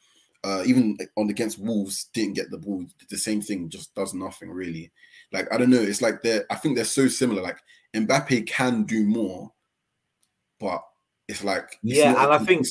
[0.45, 2.85] uh, even on against Wolves, didn't get the ball.
[3.09, 4.93] The same thing, just does nothing really.
[5.33, 6.45] Like I don't know, it's like they're.
[6.51, 7.43] I think they're so similar.
[7.43, 7.59] Like
[7.95, 9.53] Mbappe can do more,
[10.61, 10.85] but
[11.33, 12.67] it's like it's Yeah, and I think-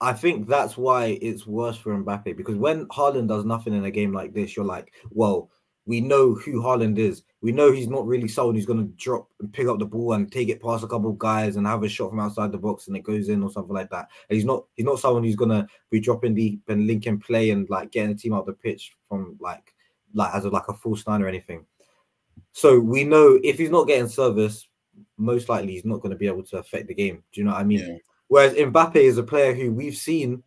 [0.00, 3.90] I think that's why it's worse for Mbappe because when Haaland does nothing in a
[3.90, 5.50] game like this, you're like, well,
[5.86, 7.22] we know who Haaland is.
[7.40, 10.12] We know he's not really someone who's going to drop and pick up the ball
[10.12, 12.58] and take it past a couple of guys and have a shot from outside the
[12.58, 14.08] box and it goes in or something like that.
[14.28, 17.50] And he's not he's not someone who's going to be dropping deep and linking play
[17.50, 19.72] and like getting the team out the pitch from like
[20.12, 21.64] like as a, like a false nine or anything.
[22.52, 24.66] So we know if he's not getting service,
[25.16, 27.22] most likely he's not going to be able to affect the game.
[27.32, 27.80] Do you know what I mean?
[27.80, 27.96] Yeah.
[28.28, 30.42] Whereas Mbappe is a player who we've seen,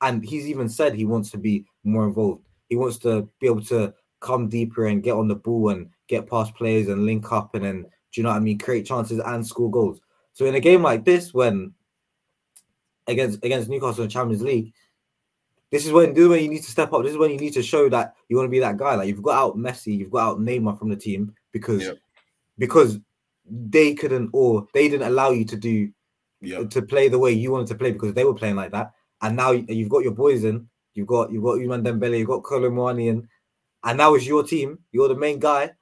[0.00, 2.42] and he's even said he wants to be more involved.
[2.68, 6.28] He wants to be able to come deeper and get on the ball and get
[6.28, 9.20] past players and link up and then, do you know what I mean, create chances
[9.24, 10.00] and score goals.
[10.32, 11.72] So in a game like this, when
[13.06, 14.72] against against Newcastle in Champions League,
[15.70, 17.02] this is when this is when you need to step up.
[17.02, 18.94] This is when you need to show that you want to be that guy.
[18.94, 21.98] Like you've got out Messi, you've got out Neymar from the team because Yep.
[22.58, 22.98] because
[23.50, 25.90] they couldn't or they didn't allow you to do
[26.40, 28.92] Yeah, to play the way you wanted to play because they were playing like that.
[29.22, 32.28] And now you- you've got your boys in, you've got you've got Ousmane Dembele, you've
[32.28, 33.28] got Kolo Muani in,
[33.84, 34.78] and now it's your team.
[34.92, 35.72] You're the main guy.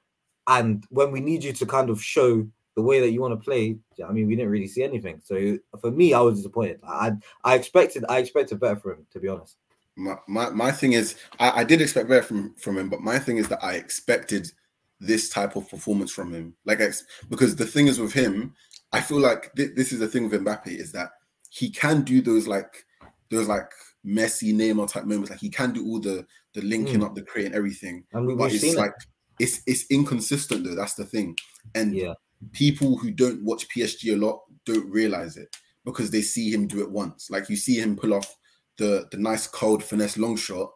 [0.46, 2.46] And when we need you to kind of show
[2.76, 5.20] the way that you want to play, I mean, we didn't really see anything.
[5.24, 6.80] So for me, I was disappointed.
[6.86, 7.12] I
[7.44, 9.56] I expected I expected better from him, to be honest.
[9.96, 13.18] my my, my thing is I, I did expect better from from him, but my
[13.18, 14.52] thing is that I expected
[15.00, 16.54] this type of performance from him.
[16.64, 18.54] Like ex- because the thing is with him,
[18.92, 21.10] I feel like thi- this is the thing with Mbappe is that
[21.50, 22.84] he can do those like
[23.30, 23.70] those like
[24.04, 25.30] Messi Neymar type moments.
[25.30, 28.04] Like he can do all the the linking up, the creating everything.
[28.36, 28.94] But it's like
[29.38, 30.74] it's it's inconsistent though.
[30.74, 31.36] That's the thing.
[31.74, 31.94] And.
[31.94, 32.14] Yeah,
[32.52, 36.82] people who don't watch PSG a lot don't realize it because they see him do
[36.82, 37.30] it once.
[37.30, 38.36] Like you see him pull off
[38.76, 40.70] the the nice cold finesse long shot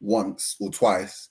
[0.00, 1.28] once or twice,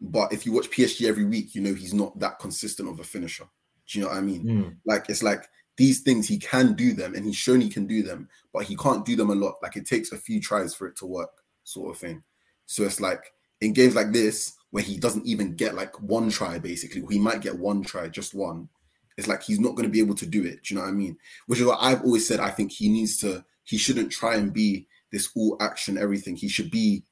[0.00, 3.04] but if you watch PSG every week, you know he's not that consistent of a
[3.04, 3.44] finisher.
[3.86, 4.44] Do you know what I mean?
[4.44, 4.76] Mm.
[4.84, 8.02] Like it's like these things he can do them, and he's shown he can do
[8.02, 9.56] them, but he can't do them a lot.
[9.62, 11.30] Like it takes a few tries for it to work,
[11.64, 12.22] sort of thing.
[12.66, 16.58] So it's like in games like this where he doesn't even get like one try,
[16.58, 18.68] basically, he might get one try, just one.
[19.16, 20.64] It's like he's not going to be able to do it.
[20.64, 21.16] Do you know what I mean?
[21.46, 22.40] Which is what I've always said.
[22.40, 23.44] I think he needs to.
[23.62, 26.34] He shouldn't try and be this all action everything.
[26.34, 27.04] He should be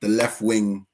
[0.00, 0.86] the left wing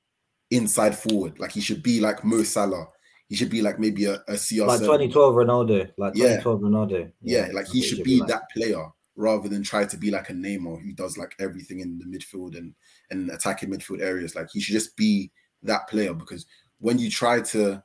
[0.52, 1.38] inside forward.
[1.38, 2.86] Like he should be like Mo Salah.
[3.28, 4.66] He should be like maybe a, a CR7.
[4.66, 6.40] like 2012 Ronaldo, like Yeah.
[6.40, 7.12] 2012 Ronaldo.
[7.22, 8.28] Yeah, like he what should be like.
[8.28, 8.84] that player
[9.16, 12.56] rather than try to be like a Neymar who does like everything in the midfield
[12.56, 12.74] and
[13.10, 14.34] and attacking midfield areas.
[14.34, 15.32] Like he should just be
[15.62, 16.44] that player because
[16.78, 17.82] when you try to,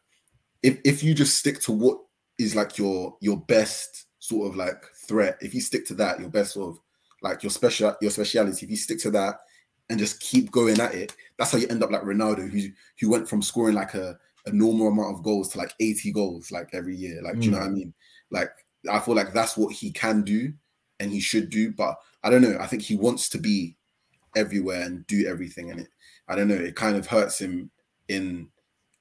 [0.64, 2.00] if if you just stick to what
[2.38, 6.30] is like your your best sort of like threat, if you stick to that, your
[6.30, 6.80] best sort of
[7.22, 9.36] like your special your speciality, if you stick to that
[9.90, 12.70] and just keep going at it, that's how you end up like Ronaldo, who
[13.00, 16.52] who went from scoring like a, a normal amount of goals to like 80 goals
[16.52, 17.22] like every year.
[17.22, 17.42] Like, mm.
[17.42, 17.94] do you know what I mean?
[18.32, 18.52] Like
[18.90, 20.54] I feel like that's what he can do
[21.00, 22.58] and he should do, but I don't know.
[22.60, 23.76] I think he wants to be
[24.36, 25.88] everywhere and do everything, and it
[26.28, 26.56] I don't know.
[26.56, 27.72] It kind of hurts him
[28.08, 28.50] in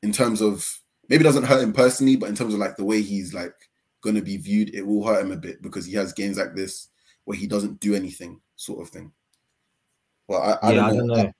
[0.03, 0.68] in terms of
[1.09, 3.55] maybe doesn't hurt him personally, but in terms of like the way he's like
[4.03, 6.55] going to be viewed, it will hurt him a bit because he has games like
[6.55, 6.89] this
[7.24, 9.11] where he doesn't do anything, sort of thing.
[10.28, 11.14] Well, I, I, yeah, don't, know.
[11.14, 11.32] I don't know.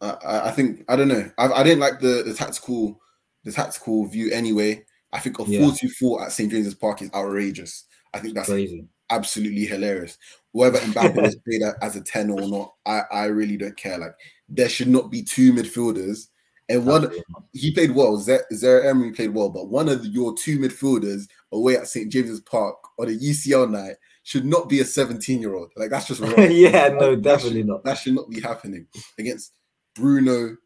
[0.00, 1.30] I, I, think I don't know.
[1.38, 3.00] I, I didn't like the the tactical
[3.44, 4.84] the tactical view anyway.
[5.12, 5.70] I think a yeah.
[6.00, 7.84] 4 at St James's Park is outrageous.
[8.12, 10.18] I think that's crazy, absolutely hilarious.
[10.52, 13.98] Whether Mbappe was played as a 10 or not, I, I really don't care.
[13.98, 14.14] Like
[14.48, 16.28] there should not be two midfielders.
[16.68, 17.12] And one
[17.52, 18.16] he played well.
[18.16, 23.08] Zaïre-Emery played well, but one of your two midfielders away at St James's Park on
[23.08, 25.70] a UCL night should not be a 17 year old.
[25.76, 26.50] Like that's just wrong.
[26.50, 27.84] yeah, no, definitely should, not.
[27.84, 28.86] That should not be happening
[29.18, 29.52] against
[29.94, 30.56] Bruno,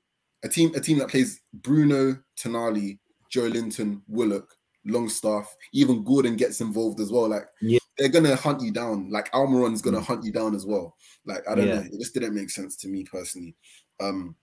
[0.42, 2.98] a team, a team that plays Bruno, Tonali,
[3.34, 4.48] Joelinton, Willock,
[4.86, 7.28] Longstaff, even Gordon gets involved as well.
[7.28, 7.80] Like yeah.
[7.98, 9.10] they're gonna hunt you down.
[9.10, 10.06] Like Almiron's gonna mm.
[10.06, 10.96] hunt you down as well.
[11.26, 11.74] Like I don't yeah.
[11.74, 11.80] know.
[11.80, 13.56] It just didn't make sense to me personally.
[14.00, 14.36] Um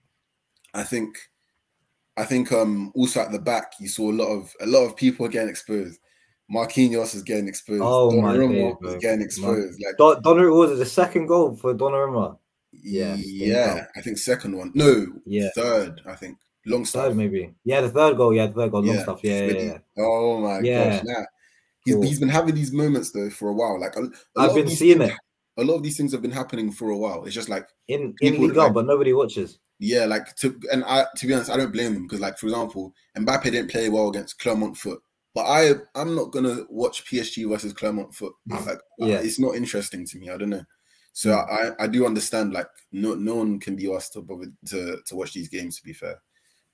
[0.74, 1.16] I think
[2.18, 4.94] I think um also at the back you saw a lot of a lot of
[4.94, 5.98] people getting exposed.
[6.52, 7.82] Marquinhos is getting exposed.
[7.82, 9.82] Oh Donnarumma my is getting exposed.
[9.84, 12.38] Like Donnarumma was it the second goal for Donnarumma?
[12.72, 13.86] Yeah, yeah.
[13.96, 14.70] I think second one.
[14.74, 16.02] No, yeah, third.
[16.06, 17.06] I think Longstaff.
[17.06, 17.52] Third maybe.
[17.64, 18.32] Yeah, the third goal.
[18.32, 18.82] Yeah, the third goal.
[18.82, 19.20] Long yeah, stuff.
[19.22, 20.96] Yeah, yeah, yeah, Oh my yeah.
[20.96, 21.04] gosh.
[21.04, 21.24] Nah.
[21.84, 22.02] He's, cool.
[22.04, 23.80] he's been having these moments though for a while.
[23.80, 25.62] Like a, a I've been seeing things, it.
[25.62, 27.24] A lot of these things have been happening for a while.
[27.24, 29.58] It's just like in in Liga, like, but nobody watches.
[29.78, 32.46] Yeah, like to and I to be honest, I don't blame them because like for
[32.46, 35.00] example, Mbappe didn't play well against Clermont Foot.
[35.36, 38.32] But I I'm not gonna watch PSG versus Clermont Foot.
[38.48, 39.18] Like yeah.
[39.18, 40.30] it's not interesting to me.
[40.30, 40.64] I don't know.
[41.12, 41.74] So mm.
[41.78, 45.14] I, I do understand like no no one can be asked to bother to, to
[45.14, 46.22] watch these games to be fair.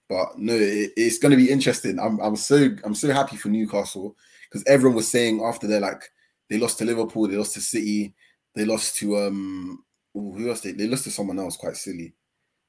[0.08, 1.98] But no, it, it's gonna be interesting.
[1.98, 4.16] I'm I'm so I'm so happy for Newcastle
[4.48, 6.04] because everyone was saying after they're like
[6.48, 8.14] they lost to Liverpool, they lost to City,
[8.54, 9.82] they lost to um
[10.14, 12.14] who else they they lost to someone else quite silly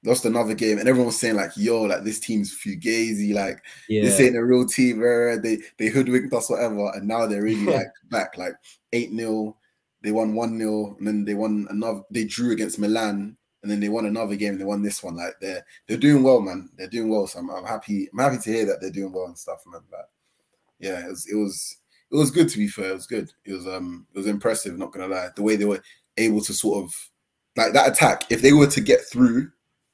[0.03, 4.03] lost another game, and everyone was saying like, "Yo, like this team's fugazi, like yeah.
[4.03, 5.39] this ain't a real team." Bro.
[5.39, 8.53] They they hoodwinked us, whatever, and now they're really like back, like
[8.91, 9.55] eight 0
[10.01, 12.01] They won one 0 and then they won another.
[12.11, 14.57] They drew against Milan, and then they won another game.
[14.57, 15.15] They won this one.
[15.15, 16.69] Like they're they're doing well, man.
[16.77, 17.27] They're doing well.
[17.27, 18.09] So I'm, I'm happy.
[18.11, 19.81] I'm happy to hear that they're doing well and stuff, man.
[19.89, 20.09] But
[20.79, 21.77] yeah, it was it was
[22.11, 22.91] it was good to be fair.
[22.91, 23.31] It was good.
[23.45, 24.77] It was um it was impressive.
[24.77, 25.81] Not gonna lie, the way they were
[26.17, 26.93] able to sort of
[27.55, 28.25] like that attack.
[28.29, 29.49] If they were to get through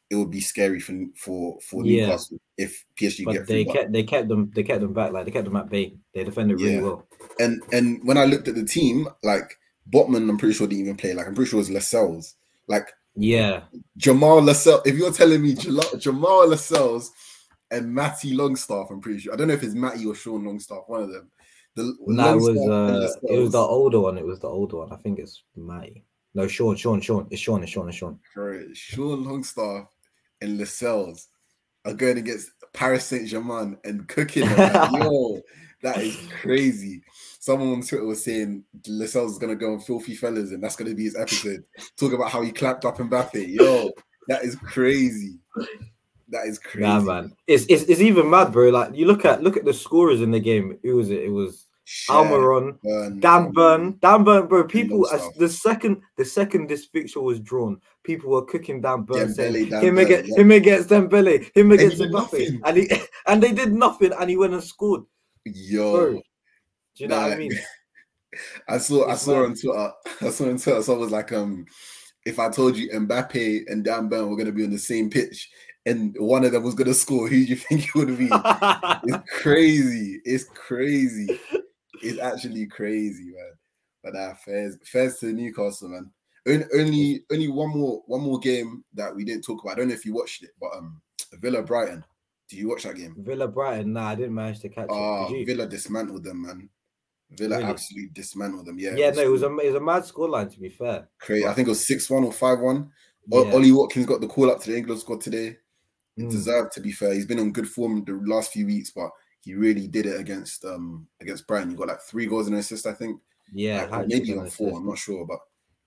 [0.10, 2.06] it would be scary for for for yeah.
[2.06, 5.26] Newcastle if PSG but get they kept they kept them they kept them back like
[5.26, 5.96] they kept them at bay.
[6.14, 6.82] They defended really yeah.
[6.82, 7.08] well.
[7.40, 9.58] And and when I looked at the team, like
[9.90, 11.14] Botman, I'm pretty sure didn't even play.
[11.14, 12.36] Like I'm pretty sure it was Lascelles.
[12.68, 13.64] Like yeah,
[13.98, 14.82] Jamal Lascelles.
[14.86, 17.12] If you're telling me Jamal Lascelles
[17.72, 19.34] and Matty Longstaff, I'm pretty sure.
[19.34, 21.30] I don't know if it's Matty or Sean Longstaff, one of them.
[21.76, 24.18] The no, it was uh, it was the older one.
[24.18, 24.92] It was the older one.
[24.92, 26.04] I think it's Matty.
[26.34, 27.28] No, Sean, Sean, Sean.
[27.32, 28.20] It's Sean, it's Sean, it's Sean.
[28.34, 28.76] Correct.
[28.76, 29.88] Sean Longstaff
[30.42, 31.28] and Lascelles
[31.86, 34.44] are going against Paris Saint Germain and cooking.
[34.44, 35.42] Like, Yo,
[35.84, 37.02] that is crazy.
[37.40, 40.76] Someone on Twitter was saying Lascelles is going to go on Filthy Fellas, and that's
[40.76, 41.64] going to be his episode.
[41.98, 43.48] Talk about how he clapped up Mbappe.
[43.48, 43.92] Yo,
[44.28, 45.40] that is crazy.
[46.28, 46.88] That is crazy.
[46.88, 47.34] Yeah, man.
[47.48, 48.70] It's, it's it's even mad, bro.
[48.70, 50.78] Like you look at look at the scorers in the game.
[50.84, 51.66] It was it was
[52.08, 52.78] Almiron,
[53.20, 54.64] Dan Burn, Dan Burn, bro.
[54.66, 59.34] People, as the second the second this picture was drawn, people were cooking Dan Burn,
[59.34, 60.42] saying him, Burn, against, yeah.
[60.42, 62.92] him against Dembele, him against Mbappe, and he
[63.28, 65.02] and they did nothing, and he went and scored.
[65.46, 66.22] Yo, bro, do
[66.96, 67.52] you know what I mean?
[68.68, 69.92] I saw, I saw on Twitter,
[70.22, 71.66] I saw on Twitter, so I was like, um,
[72.24, 75.10] if I told you Mbappe and Dan Burn were going to be on the same
[75.10, 75.50] pitch,
[75.88, 78.30] and one of them was going to score, who do you think it would be?
[78.32, 80.22] it's crazy.
[80.24, 81.40] It's crazy
[82.02, 83.52] it's actually crazy, man.
[84.04, 86.12] But uh, fairs, fairs to Newcastle, man.
[86.48, 89.74] Only, only, only one more, one more game that we didn't talk about.
[89.74, 91.02] I don't know if you watched it, but um,
[91.34, 92.04] Villa Brighton.
[92.50, 93.16] Do you watch that game?
[93.20, 93.94] Villa Brighton.
[93.94, 95.46] Nah, I didn't manage to catch uh, it.
[95.46, 96.70] Villa dismantled them, man.
[97.32, 97.70] Villa really?
[97.70, 98.80] absolutely dismantled them.
[98.80, 98.96] Yeah.
[98.96, 101.08] Yeah, it no, it was a it was a mad scoreline to be fair.
[101.20, 101.46] Crazy.
[101.46, 102.90] I think it was six one or five one.
[103.28, 103.52] Yeah.
[103.54, 105.58] Ollie Watkins got the call up to the England squad today.
[106.20, 106.32] Mm.
[106.32, 107.14] Deserved to be fair.
[107.14, 109.12] He's been on good form the last few weeks, but
[109.42, 111.72] he really did it against um against Brighton.
[111.72, 113.20] He got like three goals and an assist, I think.
[113.54, 114.78] Yeah, like, maybe even four.
[114.78, 115.40] I'm not sure, but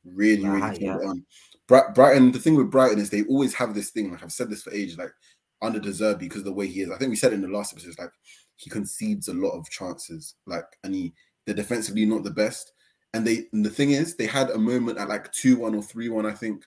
[0.05, 0.97] really, really yeah.
[0.97, 1.24] Um,
[1.66, 2.33] Brighton.
[2.33, 4.11] The thing with Brighton is they always have this thing.
[4.11, 4.99] Like I've said this for ages.
[4.99, 5.12] Like
[5.61, 6.91] under De because of the way he is.
[6.91, 8.11] I think we said in the last episode, like
[8.57, 10.35] he concedes a lot of chances.
[10.47, 11.12] Like and he
[11.47, 12.73] they're defensively not the best.
[13.15, 15.83] And they and the thing is, they had a moment at like two one or
[15.83, 16.65] three one, I think.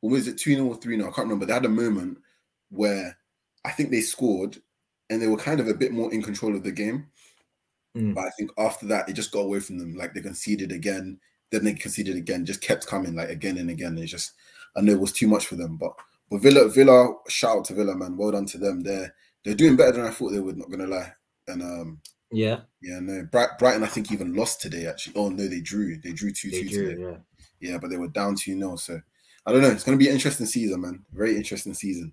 [0.00, 1.46] Or was it two 0 or three 0 I can't remember.
[1.46, 2.18] They had a moment
[2.70, 3.16] where
[3.64, 4.60] I think they scored,
[5.10, 7.06] and they were kind of a bit more in control of the game.
[7.96, 8.14] Mm.
[8.14, 9.94] But I think after that, it just got away from them.
[9.94, 11.18] Like they conceded again,
[11.50, 13.98] then they conceded again, just kept coming like again and again.
[13.98, 14.32] It's just
[14.76, 15.76] I know it was too much for them.
[15.76, 15.92] But
[16.30, 18.16] but Villa, Villa, shout out to Villa, man.
[18.16, 18.82] Well done to them.
[18.82, 19.14] They're
[19.44, 20.56] they're doing better than I thought they would.
[20.56, 21.12] Not gonna lie.
[21.48, 22.00] And um,
[22.30, 24.86] Yeah, yeah, no, Bright, Brighton, I think even lost today.
[24.86, 25.98] Actually, oh no, they drew.
[25.98, 26.88] They drew two they two drew.
[26.88, 27.02] today.
[27.02, 27.16] Yeah.
[27.60, 29.00] Yeah, but they were down two 0 So
[29.46, 29.70] I don't know.
[29.70, 31.04] It's gonna be an interesting season, man.
[31.12, 32.12] Very interesting season.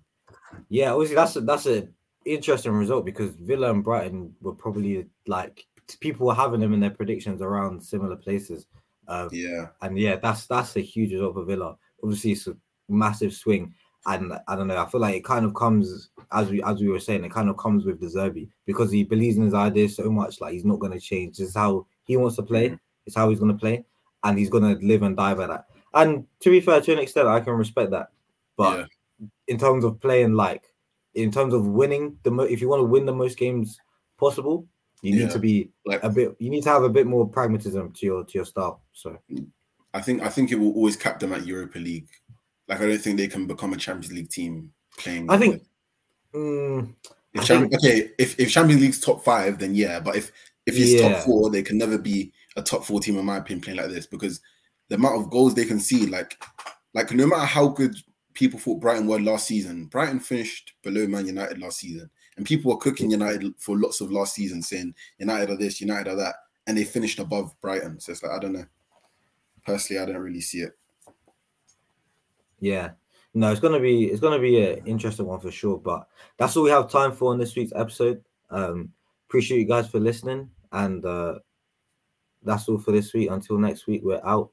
[0.68, 1.88] Yeah, obviously that's a, that's a
[2.24, 5.66] interesting result because Villa and Brighton were probably like
[6.00, 8.66] people were having them in their predictions around similar places.
[9.08, 11.76] Um, Yeah, and yeah, that's that's a huge result for Villa.
[12.02, 12.56] Obviously, it's a
[12.88, 13.74] massive swing,
[14.06, 14.76] and I don't know.
[14.76, 17.48] I feel like it kind of comes as we as we were saying, it kind
[17.48, 20.40] of comes with De Zerbi because he believes in his ideas so much.
[20.40, 21.38] Like he's not going to change.
[21.38, 22.78] This is how he wants to play.
[23.06, 23.84] It's how he's going to play,
[24.22, 25.66] and he's going to live and die by that.
[25.92, 28.10] And to be fair, to an extent, I can respect that.
[28.56, 30.69] But yeah, in terms of playing, like
[31.14, 33.78] in terms of winning the mo- if you want to win the most games
[34.18, 34.66] possible,
[35.02, 35.24] you Yeah.
[35.26, 36.36] need to be like a bit.
[36.38, 38.82] You need to have a bit more pragmatism to your to your style.
[38.92, 39.18] So
[39.94, 42.08] I think I think it will always cap them at Europa League.
[42.68, 45.28] Like I don't think they can become a Champions League team playing.
[45.30, 45.62] I think-
[46.34, 46.94] mm,
[47.34, 50.00] if I Cham- think- okay, if, if Champions League's top five, then yeah.
[50.00, 50.30] But if
[50.66, 51.08] if it's Yeah.
[51.14, 53.88] top four, they can never be a top four team in my opinion playing like
[53.90, 54.40] this because
[54.88, 56.40] the amount of goals they can see, like
[56.94, 57.94] like no matter how good
[58.40, 62.08] people thought Brighton were last season, Brighton finished below Man United last season,
[62.38, 66.10] and people were cooking United for lots of last season, saying United are this, United
[66.10, 66.36] are that,
[66.66, 68.00] and they finished above Brighton.
[68.00, 68.64] So it's like I don't know.
[69.66, 70.72] Personally, I don't really see it.
[72.60, 72.92] Yeah.
[73.34, 75.76] No, it's gonna be it's gonna be an interesting one for sure.
[75.76, 76.08] But
[76.38, 78.24] that's all we have time for on this week's episode.
[78.48, 78.90] Um,
[79.28, 81.34] appreciate you guys for listening, and uh,
[82.42, 83.30] that's all for this week.
[83.30, 84.50] Until next week, we're out.